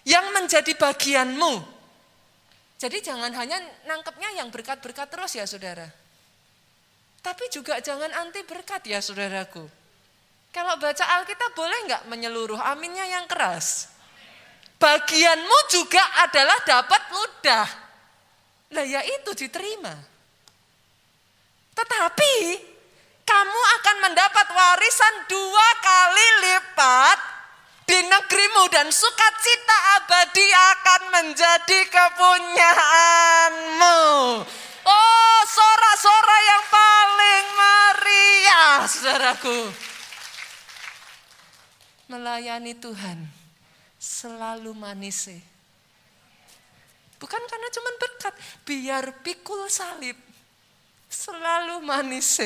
yang 0.03 0.27
menjadi 0.35 0.75
bagianmu. 0.75 1.63
Jadi 2.75 2.99
jangan 2.99 3.31
hanya 3.31 3.55
nangkepnya 3.87 4.35
yang 4.35 4.51
berkat-berkat 4.51 5.07
terus 5.07 5.31
ya 5.31 5.47
saudara. 5.47 5.87
Tapi 7.23 7.47
juga 7.55 7.79
jangan 7.79 8.11
anti 8.19 8.43
berkat 8.43 8.83
ya 8.83 8.99
saudaraku. 8.99 9.86
Kalau 10.57 10.73
baca 10.81 11.05
Alkitab 11.21 11.53
boleh 11.53 11.85
nggak 11.85 12.09
menyeluruh? 12.09 12.57
Aminnya 12.57 13.05
yang 13.05 13.29
keras. 13.29 13.93
Bagianmu 14.81 15.59
juga 15.69 16.01
adalah 16.25 16.57
dapat 16.65 17.13
ludah. 17.13 17.69
Nah 18.73 18.81
ya 18.81 19.05
itu 19.05 19.37
diterima. 19.37 19.93
Tetapi 21.77 22.33
kamu 23.21 23.61
akan 23.77 23.97
mendapat 24.09 24.49
warisan 24.49 25.29
dua 25.29 25.67
kali 25.77 26.27
lipat 26.49 27.21
di 27.85 28.01
negerimu 28.09 28.65
dan 28.73 28.89
sukacita 28.89 29.77
abadi 30.01 30.47
akan 30.73 31.21
menjadi 31.21 31.85
kepunyaanmu. 31.85 34.01
Oh, 34.89 35.39
sorak-sorak 35.45 36.41
yang 36.49 36.65
paling 36.65 37.45
meriah, 37.53 38.89
saudaraku 38.89 39.85
melayani 42.07 42.75
Tuhan 42.75 43.27
selalu 43.99 44.71
manis. 44.73 45.29
Bukan 47.17 47.41
karena 47.49 47.67
cuma 47.73 47.91
berkat, 47.97 48.33
biar 48.63 49.05
pikul 49.25 49.67
salib 49.67 50.15
selalu 51.09 51.81
manis. 51.81 52.39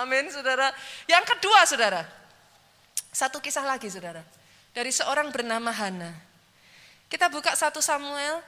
Amin, 0.00 0.26
saudara. 0.32 0.72
Yang 1.06 1.24
kedua, 1.36 1.60
saudara, 1.68 2.02
satu 3.14 3.38
kisah 3.38 3.64
lagi, 3.64 3.88
saudara, 3.88 4.26
dari 4.74 4.90
seorang 4.90 5.30
bernama 5.30 5.70
Hana. 5.70 6.10
Kita 7.08 7.32
buka 7.32 7.56
satu 7.56 7.80
Samuel 7.80 8.42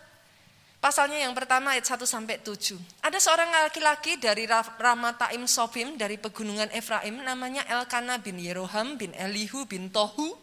Pasalnya 0.81 1.21
yang 1.21 1.37
pertama 1.37 1.77
ayat 1.77 1.85
1 1.85 2.09
sampai 2.09 2.41
7. 2.41 3.05
Ada 3.05 3.21
seorang 3.21 3.53
laki-laki 3.53 4.17
dari 4.17 4.49
Ramataim 4.81 5.45
Sofim 5.45 6.01
dari 6.01 6.17
pegunungan 6.17 6.73
Efraim 6.73 7.21
namanya 7.21 7.69
Elkana 7.69 8.17
bin 8.17 8.41
Yeroham 8.41 8.97
bin 8.97 9.13
Elihu 9.13 9.69
bin 9.69 9.93
Tohu 9.93 10.41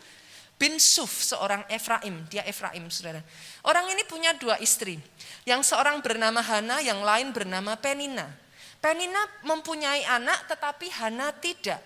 bin 0.61 0.77
Suf 0.77 1.25
seorang 1.25 1.65
Efraim. 1.73 2.21
Dia 2.29 2.45
Efraim 2.45 2.85
Saudara. 2.93 3.25
Orang 3.65 3.89
ini 3.89 4.05
punya 4.05 4.37
dua 4.37 4.61
istri. 4.61 5.01
Yang 5.41 5.73
seorang 5.73 6.05
bernama 6.05 6.45
Hana, 6.45 6.85
yang 6.85 7.01
lain 7.01 7.33
bernama 7.33 7.73
Penina. 7.73 8.29
Penina 8.77 9.25
mempunyai 9.41 10.05
anak 10.05 10.45
tetapi 10.53 10.93
Hana 11.01 11.33
tidak. 11.33 11.81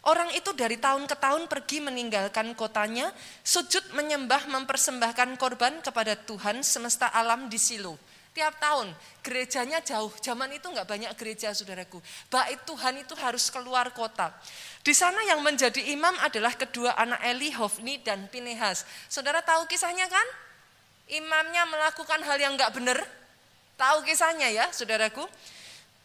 Orang 0.00 0.32
itu 0.32 0.56
dari 0.56 0.80
tahun 0.80 1.04
ke 1.04 1.12
tahun 1.12 1.44
pergi 1.44 1.84
meninggalkan 1.84 2.56
kotanya, 2.56 3.12
sujud 3.44 3.92
menyembah 3.92 4.48
mempersembahkan 4.48 5.36
korban 5.36 5.84
kepada 5.84 6.16
Tuhan 6.16 6.64
semesta 6.64 7.12
alam 7.12 7.52
di 7.52 7.60
Silo. 7.60 8.00
Tiap 8.30 8.62
tahun 8.62 8.94
gerejanya 9.26 9.82
jauh, 9.82 10.08
zaman 10.22 10.54
itu 10.54 10.70
nggak 10.70 10.86
banyak 10.86 11.12
gereja 11.18 11.50
saudaraku. 11.50 11.98
Baik 12.30 12.62
Tuhan 12.62 13.02
itu 13.02 13.12
harus 13.18 13.50
keluar 13.50 13.90
kota. 13.90 14.30
Di 14.86 14.94
sana 14.94 15.20
yang 15.26 15.42
menjadi 15.42 15.82
imam 15.92 16.14
adalah 16.22 16.54
kedua 16.54 16.94
anak 16.94 17.20
Eli, 17.26 17.50
Hofni 17.52 17.98
dan 18.00 18.30
Pinehas. 18.30 18.86
Saudara 19.10 19.42
tahu 19.42 19.66
kisahnya 19.66 20.06
kan? 20.06 20.26
Imamnya 21.10 21.66
melakukan 21.68 22.22
hal 22.22 22.38
yang 22.38 22.54
nggak 22.54 22.70
benar. 22.70 23.02
Tahu 23.74 24.06
kisahnya 24.06 24.46
ya 24.48 24.70
saudaraku? 24.70 25.26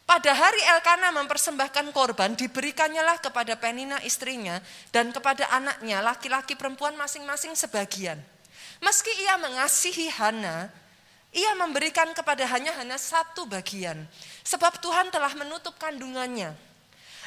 Pada 0.06 0.38
hari 0.38 0.62
Elkana 0.70 1.10
mempersembahkan 1.18 1.90
korban, 1.90 2.38
diberikannya 2.38 3.02
kepada 3.18 3.58
Penina 3.58 3.98
istrinya 4.06 4.62
dan 4.94 5.10
kepada 5.10 5.50
anaknya, 5.50 5.98
laki-laki 6.06 6.54
perempuan 6.54 6.94
masing-masing 6.94 7.58
sebagian. 7.58 8.22
Meski 8.86 9.10
ia 9.26 9.34
mengasihi 9.42 10.14
Hana, 10.14 10.70
ia 11.34 11.52
memberikan 11.58 12.14
kepada 12.14 12.46
hanya 12.54 12.78
hanya 12.78 13.02
satu 13.02 13.50
bagian. 13.50 14.06
Sebab 14.46 14.78
Tuhan 14.78 15.10
telah 15.10 15.34
menutup 15.34 15.74
kandungannya. 15.82 16.54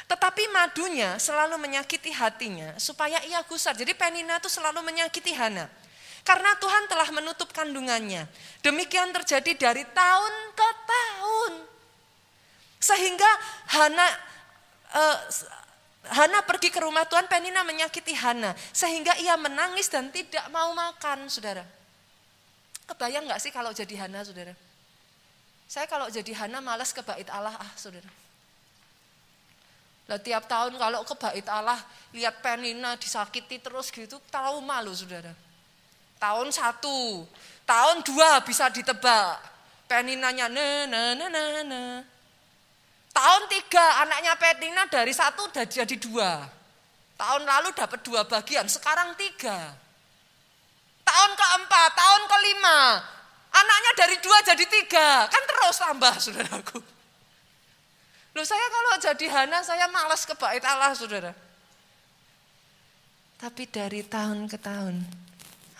Tetapi 0.07 0.49
madunya 0.49 1.19
selalu 1.19 1.59
menyakiti 1.59 2.15
hatinya 2.15 2.79
supaya 2.79 3.21
ia 3.27 3.43
gusar. 3.45 3.75
Jadi 3.75 3.91
Penina 3.93 4.39
itu 4.39 4.47
selalu 4.47 4.81
menyakiti 4.81 5.35
Hana. 5.35 5.67
Karena 6.23 6.55
Tuhan 6.57 6.87
telah 6.87 7.11
menutup 7.11 7.51
kandungannya. 7.51 8.23
Demikian 8.63 9.11
terjadi 9.13 9.51
dari 9.67 9.83
tahun 9.83 10.33
ke 10.55 10.69
tahun. 10.87 11.53
Sehingga 12.79 13.27
Hana 13.75 14.07
uh, 14.95 15.17
Hana 16.09 16.41
pergi 16.41 16.73
ke 16.73 16.81
rumah 16.81 17.05
Tuhan, 17.05 17.29
Penina 17.29 17.61
menyakiti 17.61 18.15
Hana. 18.17 18.55
Sehingga 18.73 19.13
ia 19.21 19.37
menangis 19.37 19.91
dan 19.91 20.09
tidak 20.09 20.47
mau 20.49 20.73
makan, 20.73 21.29
saudara. 21.29 21.61
Kebayang 22.89 23.29
nggak 23.29 23.37
sih 23.37 23.51
kalau 23.53 23.69
jadi 23.69 24.07
Hana, 24.07 24.25
saudara? 24.25 24.55
Saya 25.69 25.85
kalau 25.85 26.09
jadi 26.09 26.33
Hana 26.33 26.63
malas 26.63 26.89
ke 26.89 27.05
bait 27.05 27.29
Allah, 27.29 27.53
ah 27.53 27.71
saudara. 27.77 28.09
Lah 30.09 30.17
tiap 30.17 30.49
tahun 30.49 30.73
kalau 30.81 31.05
ke 31.05 31.13
bait 31.13 31.45
Allah, 31.45 31.77
lihat 32.15 32.41
Penina 32.41 32.97
disakiti 32.97 33.61
terus 33.61 33.93
gitu, 33.93 34.17
tahu 34.33 34.65
malu, 34.65 34.89
saudara. 34.95 35.35
Tahun 36.17 36.49
satu, 36.49 37.27
tahun 37.69 38.01
dua 38.01 38.41
bisa 38.41 38.71
ditebak. 38.73 39.37
Peninanya, 39.85 40.49
nah, 40.49 40.89
nah, 40.89 41.13
nah, 41.13 41.29
nah, 41.29 41.63
nah. 41.65 42.01
Tahun 43.09 43.41
tiga 43.49 43.85
anaknya 44.05 44.33
Petina 44.37 44.83
dari 44.87 45.11
satu 45.11 45.49
udah 45.49 45.65
jadi 45.65 45.95
dua. 45.97 46.45
Tahun 47.19 47.43
lalu 47.43 47.75
dapat 47.75 47.99
dua 48.05 48.23
bagian, 48.23 48.63
sekarang 48.71 49.11
tiga. 49.19 49.75
Tahun 51.03 51.31
keempat, 51.35 51.89
tahun 51.97 52.23
kelima, 52.31 52.79
anaknya 53.51 53.91
dari 53.97 54.15
dua 54.23 54.37
jadi 54.45 54.65
tiga. 54.69 55.27
Kan 55.27 55.43
terus 55.43 55.77
tambah 55.81 56.13
saudaraku. 56.15 56.79
Loh 58.37 58.45
saya 58.45 58.65
kalau 58.69 58.93
jadi 59.01 59.25
Hana 59.35 59.59
saya 59.65 59.89
malas 59.89 60.23
ke 60.23 60.37
bait 60.37 60.61
Allah 60.63 60.93
saudara. 60.93 61.33
Tapi 63.39 63.63
dari 63.67 64.05
tahun 64.05 64.47
ke 64.51 64.57
tahun 64.61 65.01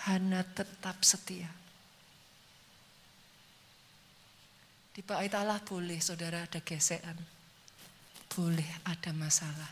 Hana 0.08 0.42
tetap 0.44 0.98
setia. 1.06 1.59
Di 5.00 5.08
bait 5.08 5.32
Allah 5.32 5.64
boleh 5.64 5.96
saudara 6.04 6.44
ada 6.44 6.60
gesekan. 6.60 7.16
Boleh 8.36 8.68
ada 8.84 9.16
masalah. 9.16 9.72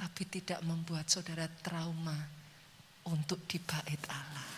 Tapi 0.00 0.24
tidak 0.32 0.64
membuat 0.64 1.12
saudara 1.12 1.44
trauma 1.60 2.16
untuk 3.04 3.44
di 3.44 3.60
bait 3.60 4.00
Allah. 4.08 4.48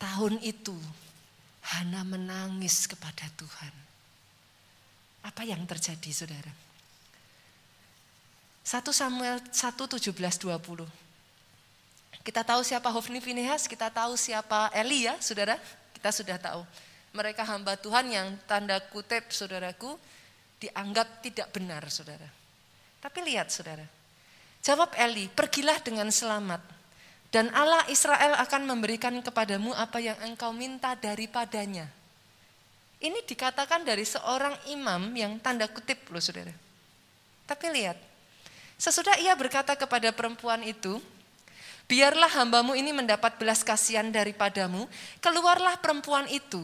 Tahun 0.00 0.40
itu 0.40 0.72
Hana 1.68 2.00
menangis 2.00 2.88
kepada 2.88 3.28
Tuhan. 3.36 3.74
Apa 5.28 5.44
yang 5.44 5.60
terjadi 5.68 6.08
saudara? 6.16 6.48
1 8.64 8.80
Samuel 8.88 9.36
1, 9.52 9.52
17, 9.52 10.16
20. 10.16 10.88
Kita 12.24 12.40
tahu 12.40 12.64
siapa 12.64 12.88
Hofni 12.88 13.20
Finehas, 13.20 13.68
kita 13.68 13.92
tahu 13.92 14.16
siapa 14.16 14.72
Eli 14.72 15.04
saudara. 15.20 15.60
Kita 16.00 16.16
sudah 16.16 16.40
tahu. 16.40 16.64
Mereka 17.12 17.44
hamba 17.44 17.76
Tuhan 17.76 18.08
yang 18.08 18.32
tanda 18.48 18.80
kutip 18.88 19.28
saudaraku 19.28 20.00
dianggap 20.56 21.20
tidak 21.20 21.52
benar 21.52 21.84
saudara. 21.92 22.24
Tapi 23.04 23.20
lihat 23.20 23.52
saudara. 23.52 23.84
Jawab 24.64 24.96
Eli, 24.96 25.28
pergilah 25.28 25.76
dengan 25.84 26.08
selamat. 26.08 26.64
Dan 27.28 27.52
Allah 27.52 27.84
Israel 27.92 28.40
akan 28.40 28.64
memberikan 28.64 29.12
kepadamu 29.20 29.76
apa 29.76 30.00
yang 30.00 30.16
engkau 30.24 30.56
minta 30.56 30.96
daripadanya. 30.96 31.84
Ini 33.00 33.20
dikatakan 33.28 33.84
dari 33.84 34.08
seorang 34.08 34.56
imam 34.72 35.12
yang 35.12 35.36
tanda 35.40 35.68
kutip 35.68 36.00
loh 36.08 36.20
saudara. 36.20 36.52
Tapi 37.44 37.66
lihat, 37.76 38.00
sesudah 38.80 39.20
ia 39.20 39.36
berkata 39.36 39.76
kepada 39.76 40.12
perempuan 40.16 40.64
itu, 40.64 40.96
biarlah 41.90 42.30
hambamu 42.30 42.78
ini 42.78 42.94
mendapat 42.94 43.34
belas 43.34 43.66
kasihan 43.66 44.06
daripadamu. 44.14 44.86
Keluarlah 45.18 45.82
perempuan 45.82 46.30
itu, 46.30 46.62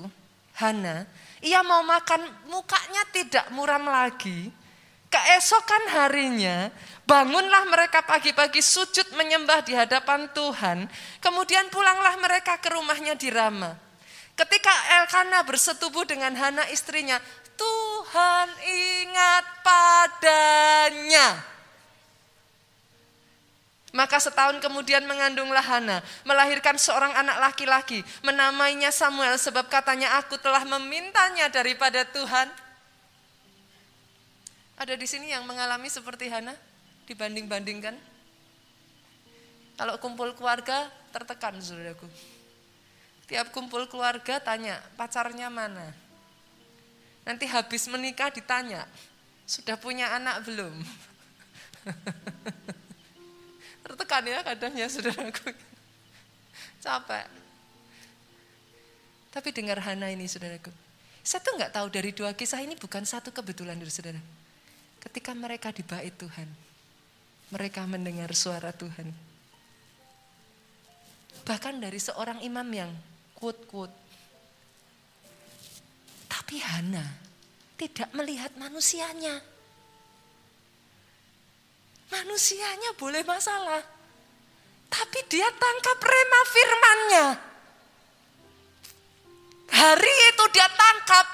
Hana, 0.54 1.02
ia 1.42 1.66
mau 1.66 1.82
makan 1.82 2.22
mukanya 2.46 3.02
tidak 3.10 3.50
muram 3.50 3.90
lagi. 3.90 4.54
Keesokan 5.10 5.90
harinya, 5.90 6.70
bangunlah 7.06 7.66
mereka 7.66 8.06
pagi-pagi 8.06 8.62
sujud 8.62 9.18
menyembah 9.18 9.66
di 9.66 9.74
hadapan 9.74 10.30
Tuhan. 10.30 10.86
Kemudian 11.18 11.66
pulanglah 11.74 12.14
mereka 12.22 12.58
ke 12.62 12.70
rumahnya 12.70 13.18
di 13.18 13.30
Rama. 13.30 13.74
Ketika 14.36 14.74
Elkana 15.02 15.42
bersetubuh 15.46 16.04
dengan 16.04 16.34
Hana 16.36 16.68
istrinya, 16.68 17.16
Tuhan 17.56 18.48
ingat 18.66 19.44
padanya. 19.64 21.55
Maka 23.96 24.20
setahun 24.20 24.60
kemudian 24.60 25.08
mengandunglah 25.08 25.64
Hana, 25.64 26.04
melahirkan 26.28 26.76
seorang 26.76 27.16
anak 27.16 27.40
laki-laki, 27.48 28.04
menamainya 28.20 28.92
Samuel 28.92 29.40
sebab 29.40 29.72
katanya 29.72 30.20
aku 30.20 30.36
telah 30.36 30.60
memintanya 30.68 31.48
daripada 31.48 32.04
Tuhan. 32.04 32.52
Ada 34.76 35.00
di 35.00 35.08
sini 35.08 35.32
yang 35.32 35.48
mengalami 35.48 35.88
seperti 35.88 36.28
Hana 36.28 36.52
dibanding-bandingkan? 37.08 37.96
Kalau 39.80 39.96
kumpul 39.96 40.36
keluarga 40.36 40.92
tertekan 41.08 41.56
saudaraku. 41.56 42.04
Tiap 43.32 43.48
kumpul 43.48 43.88
keluarga 43.88 44.36
tanya, 44.44 44.76
pacarnya 45.00 45.48
mana? 45.48 45.96
Nanti 47.24 47.48
habis 47.48 47.88
menikah 47.88 48.28
ditanya, 48.28 48.84
sudah 49.48 49.80
punya 49.80 50.12
anak 50.12 50.44
belum? 50.44 50.84
Tertekan 53.96 54.28
ya 54.28 54.44
kadang 54.44 54.76
ya 54.76 54.92
saudaraku. 54.92 55.56
Capek. 56.84 57.26
Tapi 59.32 59.48
dengar 59.56 59.80
Hana 59.80 60.12
ini 60.12 60.28
saudaraku. 60.28 60.68
Saya 61.24 61.40
tuh 61.40 61.56
nggak 61.56 61.72
tahu 61.72 61.88
dari 61.88 62.12
dua 62.12 62.36
kisah 62.36 62.60
ini 62.60 62.76
bukan 62.76 63.08
satu 63.08 63.32
kebetulan 63.32 63.80
dari 63.80 63.88
saudara. 63.88 64.20
Ketika 65.00 65.32
mereka 65.32 65.72
di 65.72 65.80
bait 65.80 66.12
Tuhan, 66.12 66.44
mereka 67.48 67.88
mendengar 67.88 68.28
suara 68.36 68.68
Tuhan. 68.68 69.08
Bahkan 71.48 71.80
dari 71.80 71.96
seorang 71.96 72.44
imam 72.44 72.68
yang 72.68 72.92
quote-quote. 73.32 73.96
Tapi 76.28 76.60
Hana 76.60 77.16
tidak 77.80 78.12
melihat 78.12 78.52
manusianya. 78.60 79.55
Manusianya 82.12 82.94
boleh 82.94 83.22
masalah. 83.26 83.82
Tapi 84.86 85.18
dia 85.26 85.48
tangkap 85.50 85.98
rema 85.98 86.40
firmannya. 86.46 87.26
Hari 89.66 90.14
itu 90.30 90.44
dia 90.54 90.68
tangkap 90.70 91.26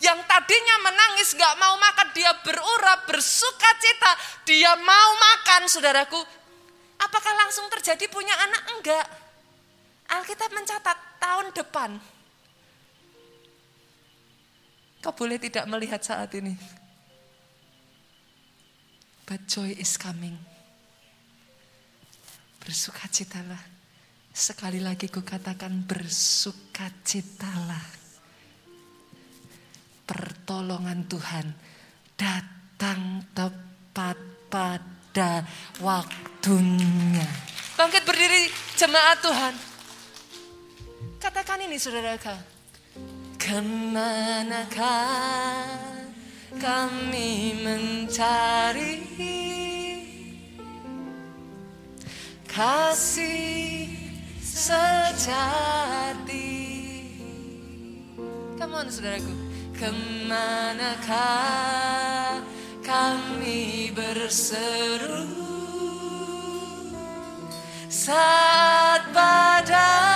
yang 0.00 0.18
tadinya 0.24 0.76
menangis 0.86 1.34
gak 1.36 1.58
mau 1.60 1.76
makan 1.76 2.08
dia 2.16 2.32
berurap 2.40 3.04
bersuka 3.04 3.68
cita 3.76 4.12
dia 4.48 4.72
mau 4.80 5.10
makan 5.20 5.68
saudaraku 5.68 6.16
apakah 6.96 7.32
langsung 7.36 7.68
terjadi 7.68 8.08
punya 8.08 8.32
anak 8.32 8.62
enggak 8.72 9.06
Alkitab 10.10 10.50
mencatat 10.50 10.98
tahun 11.22 11.54
depan. 11.54 11.90
Kau 15.00 15.14
boleh 15.14 15.38
tidak 15.38 15.64
melihat 15.70 16.02
saat 16.02 16.34
ini. 16.34 16.58
But 19.30 19.46
joy 19.46 19.78
is 19.78 19.94
coming. 19.94 20.34
Bersukacitalah. 22.58 23.62
Sekali 24.34 24.82
lagi 24.82 25.06
ku 25.06 25.22
katakan 25.22 25.86
bersukacitalah. 25.86 28.02
Pertolongan 30.02 31.06
Tuhan 31.06 31.46
datang 32.18 33.22
tepat 33.30 34.18
pada 34.50 35.46
waktunya. 35.78 37.30
Bangkit 37.78 38.02
berdiri 38.02 38.50
jemaat 38.74 39.22
Tuhan. 39.22 39.54
Katakan 41.22 41.70
ini 41.70 41.78
saudara-saudara. 41.78 42.42
Ke 43.38 43.62
manakah 43.62 45.30
kami 46.58 47.54
mencari 47.62 49.06
kasih 52.50 53.86
sejati. 54.42 55.78
Come 58.58 58.74
on 58.74 58.90
saudaraku. 58.90 59.30
Ke 59.78 59.88
manakah 60.28 61.62
kami 62.82 63.94
berseru 63.96 65.24
saat 67.88 69.08
badai 69.14 70.09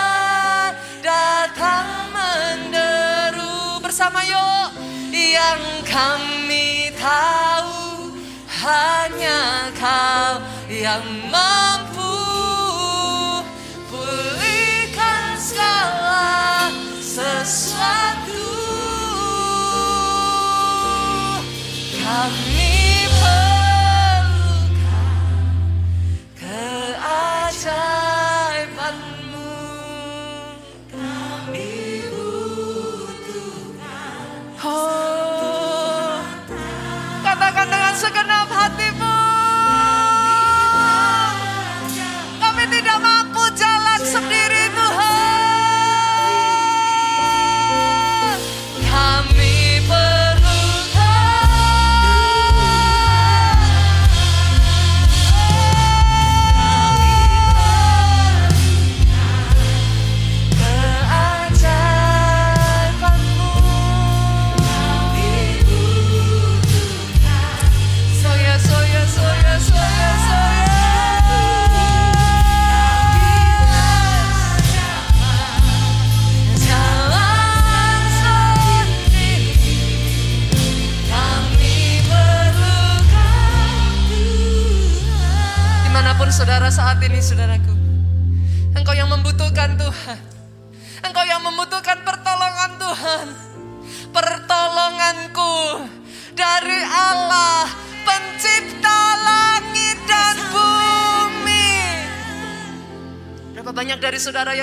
yang 5.34 5.82
kami 5.82 6.94
tahu 6.94 8.14
hanya 8.62 9.66
kau 9.74 10.38
yang 10.70 11.02
mampu 11.26 11.93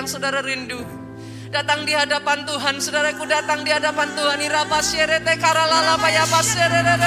yang 0.02 0.10
saudara 0.10 0.42
rindu. 0.42 0.82
Datang 1.54 1.86
di 1.86 1.94
hadapan 1.94 2.42
Tuhan, 2.42 2.82
saudaraku 2.82 3.22
datang 3.30 3.62
di 3.62 3.70
hadapan 3.70 4.10
Tuhan. 4.18 4.42
Iraba 4.42 4.82
syerete 4.82 5.38
karalala 5.38 5.94
bayapa 6.02 6.42
syerete. 6.42 7.06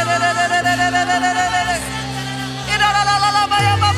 Iralala 2.70 3.42
bayapa 3.50 3.94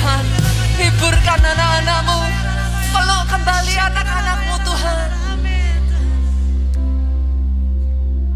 Tuhan 0.00 0.24
Hiburkan 0.80 1.40
anak-anakmu 1.44 2.18
Peluk 2.88 3.22
kembali 3.28 3.74
anak-anakmu 3.76 4.54
Tuhan. 4.64 5.08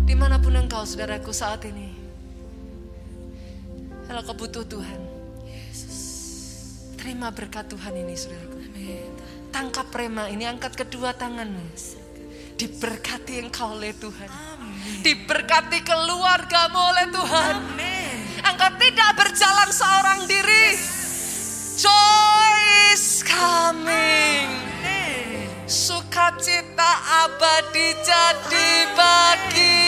Di 0.05 0.13
mana 0.13 0.37
pun 0.37 0.53
engkau 0.61 0.85
saudaraku 0.85 1.33
saat 1.33 1.65
ini. 1.65 1.89
Kalau 4.05 4.21
kau 4.29 4.37
butuh 4.37 4.69
Tuhan 4.69 5.01
Terima 7.01 7.33
berkat 7.33 7.73
Tuhan 7.73 7.97
ini 7.97 8.13
saudaraku. 8.13 8.61
Tangkap 9.49 9.89
rema 9.97 10.29
ini 10.29 10.45
angkat 10.45 10.77
kedua 10.77 11.17
tanganmu 11.17 11.65
Diberkati 12.61 13.41
engkau 13.41 13.73
oleh 13.73 13.97
Tuhan. 13.97 14.29
Diberkati 15.01 15.81
keluargamu 15.81 16.81
oleh 16.93 17.07
Tuhan. 17.09 17.57
Angkat 18.45 18.73
Engkau 18.77 18.81
tidak 18.85 19.11
berjalan 19.17 19.71
seorang 19.73 20.21
diri. 20.29 20.65
Yes. 20.77 21.04
Joy 21.75 22.95
is 22.95 23.27
coming. 23.27 24.47
Sukacita 25.67 26.91
abadi 27.27 27.99
jadi 27.99 28.95
bagianmu. 28.95 29.83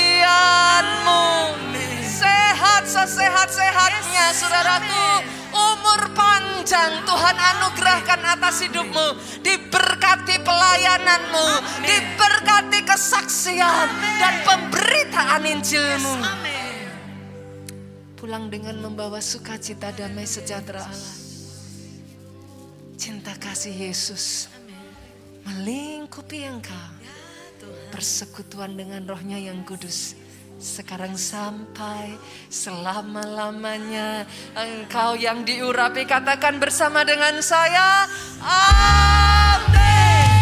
Sehat 2.03 2.91
sesehat-sehatnya 2.91 4.34
saudaraku. 4.34 5.30
Umur 5.55 6.11
panjang 6.11 7.07
Tuhan 7.07 7.37
anugerahkan 7.39 8.34
atas 8.34 8.66
hidupmu. 8.66 9.22
Diberkati 9.47 10.43
pelayananmu. 10.43 11.47
Diberkati 11.87 12.82
kesaksian 12.82 13.87
dan 14.18 14.43
pemberitaan 14.43 15.47
Injilmu. 15.47 16.18
Pulang 18.18 18.51
dengan 18.51 18.74
membawa 18.82 19.22
sukacita 19.22 19.95
damai 19.95 20.26
sejahtera 20.26 20.82
Allah. 20.82 21.16
Cinta 22.97 23.37
kasih 23.37 23.77
Yesus 23.77 24.49
melingkupi 25.45 26.49
engkau. 26.49 26.89
Persekutuan 27.93 28.73
dengan 28.73 29.05
rohnya 29.05 29.37
yang 29.37 29.61
kudus. 29.69 30.17
Sekarang 30.57 31.13
sampai 31.21 32.17
selama-lamanya 32.49 34.25
engkau 34.57 35.13
yang 35.13 35.45
diurapi 35.45 36.09
katakan 36.09 36.57
bersama 36.57 37.05
dengan 37.05 37.37
saya. 37.45 38.09
Amin. 38.41 40.36